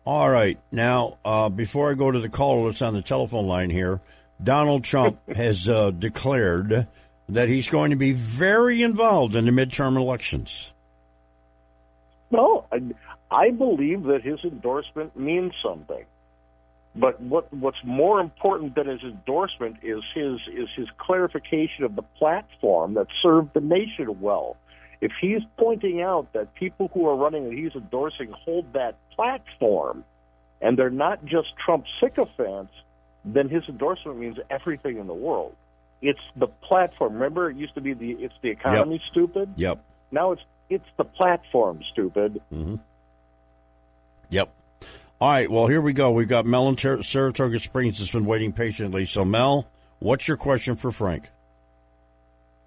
All 0.05 0.31
right. 0.31 0.59
Now, 0.70 1.18
uh, 1.24 1.48
before 1.48 1.90
I 1.90 1.94
go 1.94 2.11
to 2.11 2.20
the 2.20 2.29
caller 2.29 2.70
that's 2.70 2.81
on 2.83 2.94
the 2.94 3.02
telephone 3.02 3.48
line 3.48 3.70
here, 3.70 4.00
Donald 4.42 4.85
Trump 4.85 5.18
has 5.35 5.68
uh, 5.68 5.90
declared 5.90 6.87
that 7.29 7.48
he's 7.48 7.68
going 7.68 7.90
to 7.90 7.96
be 7.96 8.12
very 8.12 8.83
involved 8.83 9.35
in 9.35 9.46
the 9.46 9.50
midterm 9.50 9.96
elections. 9.96 10.72
No, 12.31 12.66
I, 12.70 12.83
I 13.31 13.50
believe 13.50 14.05
that 14.05 14.22
his 14.22 14.38
endorsement 14.44 15.16
means 15.16 15.52
something. 15.61 16.05
But 16.97 17.21
what 17.21 17.53
what's 17.53 17.83
more 17.85 18.21
important 18.21 18.75
than 18.75 18.87
his 18.87 19.03
endorsement 19.03 19.77
is 19.83 20.03
his 20.15 20.41
is 20.53 20.69
his 20.75 20.89
clarification 20.99 21.85
of 21.85 21.95
the 21.95 22.03
platform 22.03 22.95
that 22.95 23.09
served 23.23 23.53
the 23.53 23.61
nation 23.61 24.21
well. 24.21 24.57
If 25.03 25.13
he's 25.21 25.43
pointing 25.59 26.01
out 26.01 26.33
that 26.33 26.55
people 26.55 26.91
who 26.95 27.07
are 27.07 27.15
running 27.15 27.45
that 27.45 27.53
he's 27.53 27.75
endorsing 27.75 28.33
hold 28.33 28.73
that 28.73 28.97
platform, 29.15 30.05
and 30.63 30.79
they're 30.79 30.89
not 30.89 31.23
just 31.27 31.49
Trump 31.63 31.85
sycophants, 32.01 32.73
then 33.27 33.51
his 33.51 33.65
endorsement 33.69 34.19
means 34.19 34.39
everything 34.49 34.97
in 34.97 35.07
the 35.07 35.15
world. 35.15 35.55
It's 36.01 36.21
the 36.35 36.47
platform. 36.47 37.15
Remember, 37.15 37.51
it 37.51 37.57
used 37.57 37.75
to 37.75 37.83
be 37.83 37.93
the 37.93 38.13
it's 38.13 38.35
the 38.41 38.49
economy, 38.49 39.03
stupid. 39.07 39.53
Yep. 39.57 39.85
Now 40.11 40.33
it's 40.33 40.43
it's 40.71 40.89
the 40.97 41.05
platform, 41.05 41.81
stupid. 41.93 42.41
Mm-hmm. 42.51 42.77
Yep. 44.31 44.53
All 45.18 45.31
right. 45.31 45.50
Well, 45.50 45.66
here 45.66 45.81
we 45.81 45.94
go. 45.94 46.11
We've 46.11 46.29
got 46.29 46.44
Mel 46.44 46.68
in 46.68 46.76
Ter- 46.76 47.02
Saratoga 47.02 47.59
Springs 47.59 47.98
that's 47.98 48.11
been 48.11 48.26
waiting 48.26 48.52
patiently. 48.52 49.07
So, 49.07 49.24
Mel, 49.24 49.66
what's 49.98 50.29
your 50.29 50.37
question 50.37 50.76
for 50.76 50.92
Frank? 50.92 51.31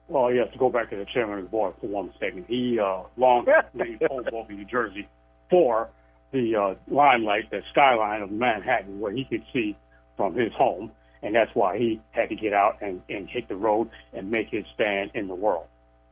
Well, 0.08 0.34
yes, 0.34 0.48
to 0.54 0.58
go 0.58 0.70
back 0.72 0.90
to 0.90 0.96
the 0.96 1.06
chairman 1.06 1.38
of 1.38 1.44
the 1.44 1.50
board 1.52 1.76
for 1.80 1.86
one 1.86 2.12
second. 2.20 2.46
He 2.48 2.80
uh, 2.80 3.04
long 3.18 3.46
leave 3.76 4.02
Hoboken, 4.10 4.58
New 4.58 4.66
Jersey, 4.66 5.08
for 5.52 5.90
the 6.32 6.56
uh, 6.56 6.76
limelight, 6.88 7.52
the 7.52 7.62
skyline 7.70 8.24
of 8.24 8.32
Manhattan, 8.32 9.00
where 9.00 9.12
he 9.12 9.26
could 9.26 9.44
see 9.54 9.78
from 10.18 10.34
his 10.34 10.52
home, 10.58 10.92
and 11.22 11.36
that's 11.36 11.54
why 11.54 11.78
he 11.78 12.02
had 12.10 12.30
to 12.30 12.36
get 12.36 12.54
out 12.54 12.80
and, 12.82 13.04
and 13.10 13.30
hit 13.30 13.48
the 13.48 13.56
road 13.56 13.92
and 14.12 14.32
make 14.32 14.50
his 14.50 14.66
stand 14.74 15.12
in 15.14 15.28
the 15.28 15.36
world 15.36 15.68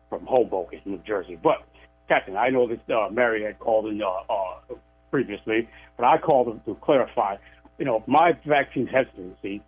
from 0.08 0.28
Hoboken, 0.28 0.82
New 0.86 1.00
Jersey. 1.00 1.38
But 1.42 1.64
Captain, 2.08 2.38
I 2.38 2.50
know 2.50 2.68
that 2.68 2.90
uh, 2.96 3.10
Mary 3.10 3.44
had 3.44 3.58
called 3.58 3.88
in 3.88 4.00
uh, 4.04 4.08
uh, 4.32 4.76
previously, 5.12 5.70
but 5.96 6.06
I 6.06 6.18
called 6.18 6.48
them 6.48 6.62
to 6.66 6.76
clarify. 6.76 7.38
You 7.78 7.86
know, 7.86 8.04
my 8.08 8.34
vaccine 8.46 8.88
hesitancy 8.88 9.62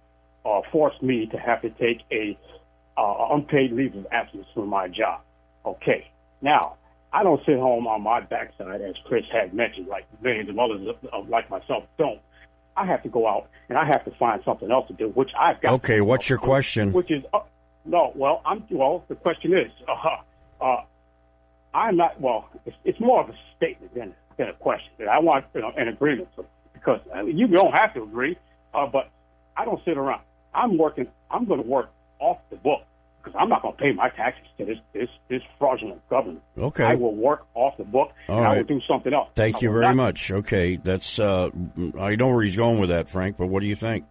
uh, 0.45 0.62
forced 0.71 1.02
me 1.04 1.28
to 1.28 1.38
have 1.38 1.62
to 1.62 1.69
take 1.69 2.02
a 2.12 2.38
uh, 2.97 3.28
unpaid 3.32 3.71
leave 3.71 3.95
of 3.95 4.08
absence 4.12 4.45
from 4.54 4.67
my 4.67 4.88
job. 4.88 5.21
Okay, 5.65 6.10
now 6.41 6.75
I 7.12 7.23
don't 7.23 7.43
sit 7.45 7.58
home 7.58 7.88
on 7.88 8.02
my 8.02 8.21
backside 8.21 8.82
as 8.82 8.95
Chris 9.06 9.25
had 9.32 9.54
mentioned, 9.54 9.88
like 9.88 10.06
millions 10.21 10.49
of 10.49 10.60
others 10.60 10.95
uh, 11.12 11.21
like 11.28 11.49
myself 11.49 11.84
don't. 11.97 12.19
I 12.78 12.86
have 12.86 13.04
to 13.04 13.10
go 13.10 13.28
out 13.28 13.49
and 13.67 13.78
I 13.78 13.86
have 13.86 14.06
to 14.06 14.12
find 14.12 14.41
something 14.45 14.71
else 14.71 14.88
to 14.88 14.93
do, 14.93 15.10
which 15.10 15.32
I've 15.39 15.62
got. 15.62 15.73
Okay, 15.75 16.02
what's 16.02 16.30
your 16.30 16.39
question? 16.39 16.93
Which 16.93 17.12
is 17.12 17.23
uh, 17.34 17.39
no. 17.86 18.12
Well, 18.15 18.41
I'm 18.45 18.63
well. 18.69 19.04
The 19.08 19.15
question 19.15 19.54
is, 19.54 19.71
uh, 19.88 20.63
uh, 20.63 20.84
I'm 21.73 21.97
not. 21.97 22.19
Well, 22.21 22.49
it's, 22.65 22.75
it's 22.86 22.99
more 22.99 23.21
of 23.21 23.30
a 23.30 23.36
statement 23.58 23.93
than 23.95 24.13
than 24.39 24.49
a 24.49 24.54
question. 24.54 24.89
That 24.97 25.10
I 25.10 25.19
want 25.19 25.45
you 25.54 25.62
know, 25.62 25.71
an 25.78 25.88
agreement 25.88 26.30
so, 26.36 26.45
because 26.73 27.02
I 27.13 27.21
mean, 27.21 27.38
you 27.38 27.45
don't 27.47 27.73
have 27.73 27.93
to 27.93 28.02
agree, 28.02 28.38
uh, 28.73 28.88
but 28.88 29.10
I 29.56 29.65
don't 29.65 29.84
sit 29.86 29.97
around. 29.97 30.21
I'm 30.56 30.78
working. 30.80 31.08
I'm 31.30 31.45
going 31.45 31.62
to 31.62 31.67
work 31.67 31.91
off 32.17 32.39
the 32.49 32.56
book 32.56 32.82
because 33.21 33.38
I'm 33.39 33.49
not 33.49 33.62
going 33.62 33.75
to 33.75 33.82
pay 33.84 33.91
my 33.91 34.10
taxes 34.10 34.47
to 34.58 34.65
this 34.65 34.78
this 34.93 35.10
this 35.28 35.41
fraudulent 35.60 36.08
government. 36.10 36.41
Okay. 36.58 36.86
I 36.86 36.95
will 36.95 37.13
work 37.13 37.45
off 37.54 37.78
the 37.78 37.84
book 37.84 38.12
All 38.28 38.38
and 38.39 38.47
I 38.47 38.58
will 38.58 38.63
do 38.63 38.82
something 38.88 39.13
else. 39.13 39.30
Thank 39.36 39.58
I 39.58 39.60
you 39.60 39.71
very 39.71 39.84
not- 39.84 39.95
much. 39.97 40.32
Okay, 40.32 40.78
that's 40.78 41.19
uh, 41.19 41.49
I 41.99 42.15
know 42.15 42.30
where 42.30 42.43
he's 42.43 42.56
going 42.56 42.80
with 42.80 42.89
that, 42.89 43.10
Frank. 43.10 43.38
But 43.38 43.47
what 43.47 43.60
do 43.62 43.67
you 43.67 43.75
think? 43.75 44.06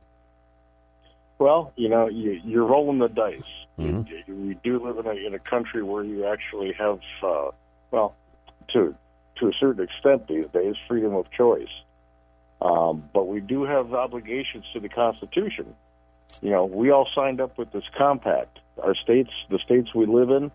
Well, 1.38 1.72
you 1.76 1.88
know, 1.88 2.08
you, 2.08 2.40
you're 2.44 2.66
rolling 2.66 2.98
the 2.98 3.08
dice. 3.08 3.42
Mhm. 3.78 4.08
You, 4.26 4.34
you 4.34 4.54
do 4.64 4.84
live 4.84 4.98
in 4.98 5.06
a, 5.06 5.14
in 5.26 5.34
a 5.34 5.38
country 5.38 5.84
where 5.84 6.02
you 6.02 6.26
actually 6.26 6.72
have, 6.72 6.98
uh, 7.22 7.50
well, 7.92 8.16
to 8.72 8.92
to 9.40 9.48
a 9.48 9.52
certain 9.58 9.84
extent 9.84 10.28
these 10.28 10.46
days, 10.52 10.74
freedom 10.86 11.14
of 11.14 11.30
choice. 11.30 11.68
Um, 12.60 13.08
but 13.12 13.28
we 13.28 13.40
do 13.40 13.64
have 13.64 13.94
obligations 13.94 14.64
to 14.72 14.80
the 14.80 14.88
Constitution. 14.88 15.74
You 16.42 16.50
know, 16.50 16.64
we 16.64 16.90
all 16.90 17.08
signed 17.14 17.40
up 17.40 17.56
with 17.56 17.72
this 17.72 17.84
compact. 17.96 18.58
Our 18.82 18.94
states, 18.94 19.30
the 19.50 19.58
states 19.58 19.94
we 19.94 20.06
live 20.06 20.30
in, 20.30 20.50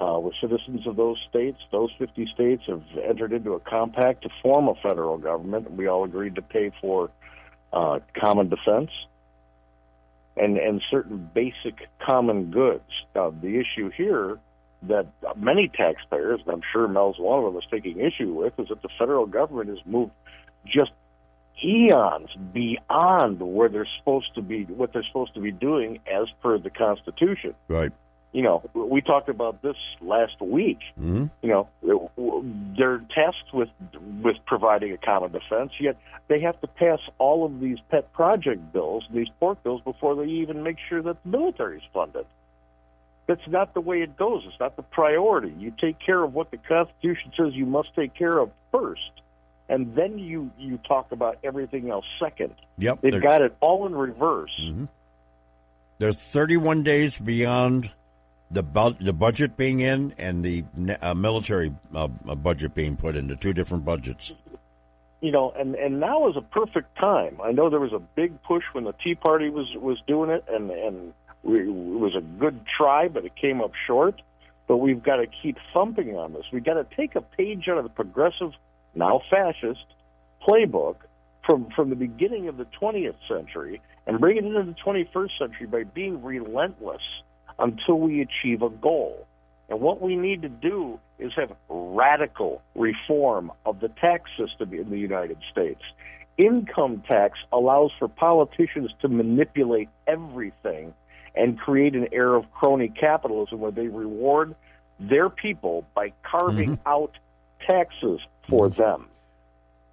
uh, 0.00 0.18
we're 0.18 0.32
citizens 0.40 0.86
of 0.86 0.96
those 0.96 1.18
states. 1.28 1.58
Those 1.70 1.90
50 1.98 2.26
states 2.34 2.64
have 2.66 2.82
entered 3.04 3.32
into 3.32 3.52
a 3.52 3.60
compact 3.60 4.22
to 4.22 4.30
form 4.42 4.68
a 4.68 4.74
federal 4.76 5.16
government. 5.16 5.70
We 5.70 5.86
all 5.86 6.04
agreed 6.04 6.34
to 6.36 6.42
pay 6.42 6.72
for 6.80 7.10
uh, 7.72 8.00
common 8.18 8.48
defense 8.48 8.90
and 10.36 10.56
and 10.56 10.82
certain 10.90 11.30
basic 11.34 11.88
common 12.04 12.50
goods. 12.50 12.88
Now, 13.14 13.30
the 13.30 13.58
issue 13.58 13.90
here 13.90 14.38
that 14.88 15.06
many 15.36 15.68
taxpayers, 15.68 16.40
and 16.44 16.54
I'm 16.54 16.62
sure 16.72 16.88
Mel's 16.88 17.18
one 17.18 17.38
of 17.38 17.52
them, 17.52 17.56
is 17.56 17.68
taking 17.70 18.00
issue 18.00 18.32
with, 18.32 18.58
is 18.58 18.68
that 18.68 18.82
the 18.82 18.88
federal 18.98 19.26
government 19.26 19.68
has 19.68 19.78
moved 19.86 20.12
just 20.66 20.90
eons 21.64 22.28
beyond 22.52 23.40
where 23.40 23.68
they're 23.68 23.88
supposed 23.98 24.34
to 24.34 24.42
be, 24.42 24.64
what 24.64 24.92
they're 24.92 25.04
supposed 25.04 25.34
to 25.34 25.40
be 25.40 25.52
doing 25.52 26.00
as 26.12 26.26
per 26.42 26.58
the 26.58 26.70
Constitution. 26.70 27.54
Right. 27.68 27.92
You 28.32 28.42
know, 28.42 28.62
we 28.72 29.02
talked 29.02 29.28
about 29.28 29.60
this 29.60 29.76
last 30.00 30.40
week. 30.40 30.78
Mm-hmm. 30.98 31.26
You 31.42 31.68
know, 31.82 32.10
they're 32.78 33.04
tasked 33.14 33.52
with 33.52 33.68
with 34.22 34.36
providing 34.46 34.92
a 34.92 34.96
common 34.96 35.32
defense, 35.32 35.72
yet 35.78 35.98
they 36.28 36.40
have 36.40 36.58
to 36.62 36.66
pass 36.66 36.98
all 37.18 37.44
of 37.44 37.60
these 37.60 37.76
pet 37.90 38.10
project 38.14 38.72
bills, 38.72 39.04
these 39.12 39.28
pork 39.38 39.62
bills, 39.62 39.82
before 39.84 40.16
they 40.16 40.30
even 40.30 40.62
make 40.62 40.78
sure 40.88 41.02
that 41.02 41.22
the 41.22 41.28
military 41.28 41.76
is 41.76 41.82
funded. 41.92 42.24
That's 43.26 43.46
not 43.48 43.72
the 43.74 43.80
way 43.80 44.02
it 44.02 44.16
goes. 44.16 44.42
It's 44.46 44.58
not 44.58 44.76
the 44.76 44.82
priority. 44.82 45.54
You 45.58 45.72
take 45.80 45.98
care 46.04 46.22
of 46.22 46.34
what 46.34 46.50
the 46.50 46.56
Constitution 46.58 47.32
says 47.36 47.54
you 47.54 47.66
must 47.66 47.94
take 47.94 48.14
care 48.14 48.38
of 48.38 48.50
first, 48.72 49.10
and 49.68 49.94
then 49.94 50.18
you 50.18 50.50
you 50.58 50.78
talk 50.78 51.12
about 51.12 51.38
everything 51.44 51.90
else 51.90 52.04
second. 52.20 52.54
Yep. 52.78 53.00
They've 53.00 53.22
got 53.22 53.42
it 53.42 53.56
all 53.60 53.86
in 53.86 53.94
reverse. 53.94 54.50
Mhm. 54.60 54.88
They're 55.98 56.12
31 56.12 56.82
days 56.82 57.16
beyond 57.16 57.90
the 58.50 58.62
bu- 58.64 58.96
the 59.00 59.12
budget 59.12 59.56
being 59.56 59.80
in 59.80 60.12
and 60.18 60.44
the 60.44 60.64
uh, 61.00 61.14
military 61.14 61.72
uh, 61.94 62.08
budget 62.08 62.74
being 62.74 62.96
put 62.96 63.14
into 63.16 63.36
two 63.36 63.52
different 63.52 63.84
budgets. 63.84 64.34
You 65.20 65.30
know, 65.30 65.52
and 65.56 65.76
and 65.76 66.00
now 66.00 66.28
is 66.28 66.36
a 66.36 66.42
perfect 66.42 66.98
time. 66.98 67.38
I 67.42 67.52
know 67.52 67.70
there 67.70 67.78
was 67.78 67.92
a 67.92 68.00
big 68.00 68.42
push 68.42 68.64
when 68.72 68.82
the 68.82 68.92
Tea 69.04 69.14
Party 69.14 69.48
was 69.48 69.68
was 69.76 69.98
doing 70.08 70.30
it, 70.30 70.44
and 70.48 70.70
and 70.72 71.14
we, 71.42 71.60
it 71.60 71.66
was 71.66 72.14
a 72.16 72.20
good 72.20 72.60
try, 72.76 73.08
but 73.08 73.24
it 73.24 73.34
came 73.36 73.60
up 73.60 73.72
short. 73.86 74.20
But 74.68 74.78
we've 74.78 75.02
got 75.02 75.16
to 75.16 75.26
keep 75.26 75.56
thumping 75.74 76.16
on 76.16 76.32
this. 76.32 76.44
We've 76.52 76.64
got 76.64 76.74
to 76.74 76.86
take 76.96 77.14
a 77.16 77.20
page 77.20 77.68
out 77.68 77.78
of 77.78 77.84
the 77.84 77.90
progressive, 77.90 78.52
now 78.94 79.20
fascist, 79.28 79.84
playbook 80.46 80.96
from 81.44 81.68
from 81.74 81.90
the 81.90 81.96
beginning 81.96 82.48
of 82.48 82.56
the 82.56 82.66
20th 82.80 83.16
century 83.28 83.80
and 84.06 84.20
bring 84.20 84.36
it 84.36 84.44
into 84.44 84.62
the 84.62 84.74
21st 84.84 85.30
century 85.38 85.66
by 85.66 85.84
being 85.84 86.22
relentless 86.22 87.02
until 87.58 87.98
we 87.98 88.20
achieve 88.20 88.62
a 88.62 88.70
goal. 88.70 89.26
And 89.68 89.80
what 89.80 90.00
we 90.00 90.16
need 90.16 90.42
to 90.42 90.48
do 90.48 90.98
is 91.18 91.32
have 91.36 91.52
radical 91.68 92.62
reform 92.74 93.52
of 93.64 93.80
the 93.80 93.88
tax 93.88 94.30
system 94.36 94.74
in 94.74 94.90
the 94.90 94.98
United 94.98 95.38
States. 95.50 95.80
Income 96.36 97.04
tax 97.08 97.38
allows 97.52 97.92
for 97.98 98.08
politicians 98.08 98.90
to 99.02 99.08
manipulate 99.08 99.88
everything 100.06 100.94
and 101.34 101.58
create 101.58 101.94
an 101.94 102.08
era 102.12 102.38
of 102.38 102.50
crony 102.52 102.88
capitalism 102.88 103.60
where 103.60 103.70
they 103.70 103.88
reward 103.88 104.54
their 105.00 105.28
people 105.28 105.86
by 105.94 106.12
carving 106.22 106.76
mm-hmm. 106.76 106.88
out 106.88 107.12
taxes 107.66 108.20
for 108.48 108.68
mm-hmm. 108.68 108.80
them. 108.80 109.08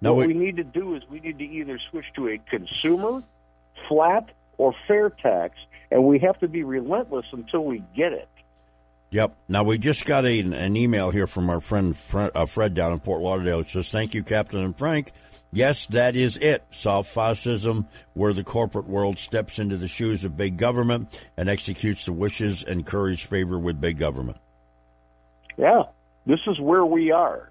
No, 0.00 0.14
what 0.14 0.26
we, 0.26 0.34
we 0.34 0.44
need 0.44 0.56
to 0.56 0.64
do 0.64 0.94
is 0.94 1.02
we 1.10 1.20
need 1.20 1.38
to 1.38 1.44
either 1.44 1.78
switch 1.90 2.06
to 2.16 2.28
a 2.28 2.38
consumer, 2.38 3.22
flat, 3.88 4.30
or 4.56 4.74
fair 4.86 5.10
tax, 5.10 5.56
and 5.90 6.04
we 6.04 6.18
have 6.20 6.38
to 6.40 6.48
be 6.48 6.62
relentless 6.62 7.26
until 7.32 7.64
we 7.64 7.82
get 7.94 8.12
it. 8.12 8.28
Yep. 9.10 9.36
Now 9.48 9.64
we 9.64 9.78
just 9.78 10.04
got 10.04 10.24
a, 10.24 10.40
an 10.40 10.76
email 10.76 11.10
here 11.10 11.26
from 11.26 11.50
our 11.50 11.60
friend 11.60 11.96
Fred, 11.96 12.30
uh, 12.34 12.46
Fred 12.46 12.74
down 12.74 12.92
in 12.92 13.00
Fort 13.00 13.20
Lauderdale. 13.20 13.60
It 13.60 13.68
says, 13.68 13.90
"Thank 13.90 14.14
you, 14.14 14.22
Captain 14.22 14.60
and 14.60 14.76
Frank. 14.76 15.10
Yes, 15.52 15.86
that 15.86 16.14
is 16.14 16.36
it. 16.36 16.62
South 16.70 17.08
fascism, 17.08 17.88
where 18.14 18.32
the 18.32 18.44
corporate 18.44 18.86
world 18.86 19.18
steps 19.18 19.58
into 19.58 19.76
the 19.76 19.88
shoes 19.88 20.24
of 20.24 20.36
big 20.36 20.56
government 20.56 21.26
and 21.36 21.48
executes 21.48 22.04
the 22.04 22.12
wishes 22.12 22.62
and 22.62 22.86
curries 22.86 23.20
favor 23.20 23.58
with 23.58 23.80
big 23.80 23.98
government." 23.98 24.38
Yeah, 25.56 25.82
this 26.24 26.38
is 26.46 26.60
where 26.60 26.86
we 26.86 27.10
are. 27.10 27.50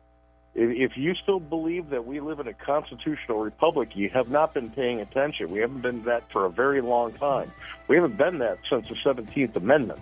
If 0.55 0.97
you 0.97 1.13
still 1.15 1.39
believe 1.39 1.89
that 1.89 2.05
we 2.05 2.19
live 2.19 2.39
in 2.39 2.47
a 2.47 2.53
constitutional 2.53 3.39
republic, 3.39 3.89
you 3.95 4.09
have 4.09 4.29
not 4.29 4.53
been 4.53 4.69
paying 4.69 4.99
attention. 4.99 5.51
We 5.51 5.59
haven't 5.59 5.81
been 5.81 6.03
that 6.03 6.23
for 6.31 6.45
a 6.45 6.49
very 6.49 6.81
long 6.81 7.13
time. 7.13 7.51
We 7.87 7.97
haven't 7.97 8.17
been 8.17 8.39
that 8.39 8.57
since 8.69 8.89
the 8.89 8.95
17th 8.95 9.55
Amendment. 9.55 10.01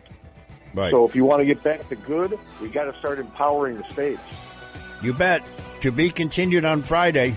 Right. 0.73 0.91
So 0.91 1.05
if 1.05 1.15
you 1.15 1.25
want 1.25 1.41
to 1.41 1.45
get 1.45 1.63
back 1.63 1.87
to 1.89 1.95
good, 1.95 2.39
we 2.61 2.69
got 2.69 2.85
to 2.85 2.97
start 2.97 3.19
empowering 3.19 3.77
the 3.77 3.83
states. 3.91 4.21
You 5.01 5.13
bet. 5.13 5.43
To 5.81 5.91
be 5.91 6.09
continued 6.09 6.65
on 6.65 6.81
Friday. 6.81 7.35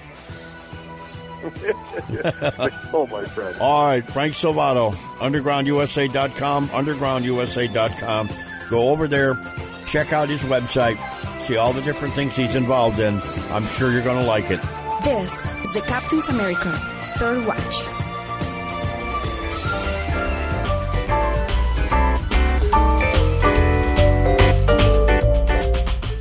oh, 2.92 3.08
my 3.10 3.24
friend. 3.24 3.56
All 3.60 3.86
right, 3.86 4.04
Frank 4.04 4.34
Salvato, 4.34 4.94
undergroundusa.com, 5.18 6.68
undergroundusa.com. 6.68 8.30
Go 8.68 8.90
over 8.90 9.08
there, 9.08 9.38
check 9.86 10.12
out 10.12 10.28
his 10.28 10.42
website, 10.42 10.98
see 11.40 11.56
all 11.56 11.72
the 11.72 11.82
different 11.82 12.14
things 12.14 12.36
he's 12.36 12.54
involved 12.54 13.00
in. 13.00 13.20
I'm 13.50 13.64
sure 13.64 13.90
you're 13.90 14.04
going 14.04 14.20
to 14.20 14.26
like 14.26 14.50
it. 14.50 14.60
This 15.04 15.34
is 15.64 15.72
the 15.72 15.82
Captain's 15.86 16.28
America 16.28 16.70
Third 17.16 17.46
Watch. 17.46 17.84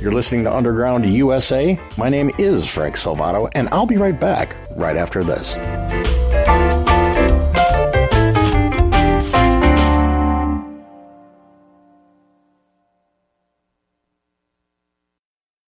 You're 0.00 0.12
listening 0.12 0.44
to 0.44 0.52
Underground 0.52 1.04
USA. 1.04 1.78
My 1.98 2.08
name 2.08 2.30
is 2.38 2.66
Frank 2.66 2.96
Salvato, 2.96 3.50
and 3.54 3.68
I'll 3.70 3.84
be 3.84 3.98
right 3.98 4.18
back 4.18 4.56
right 4.80 4.96
after 4.96 5.22
this. 5.22 5.54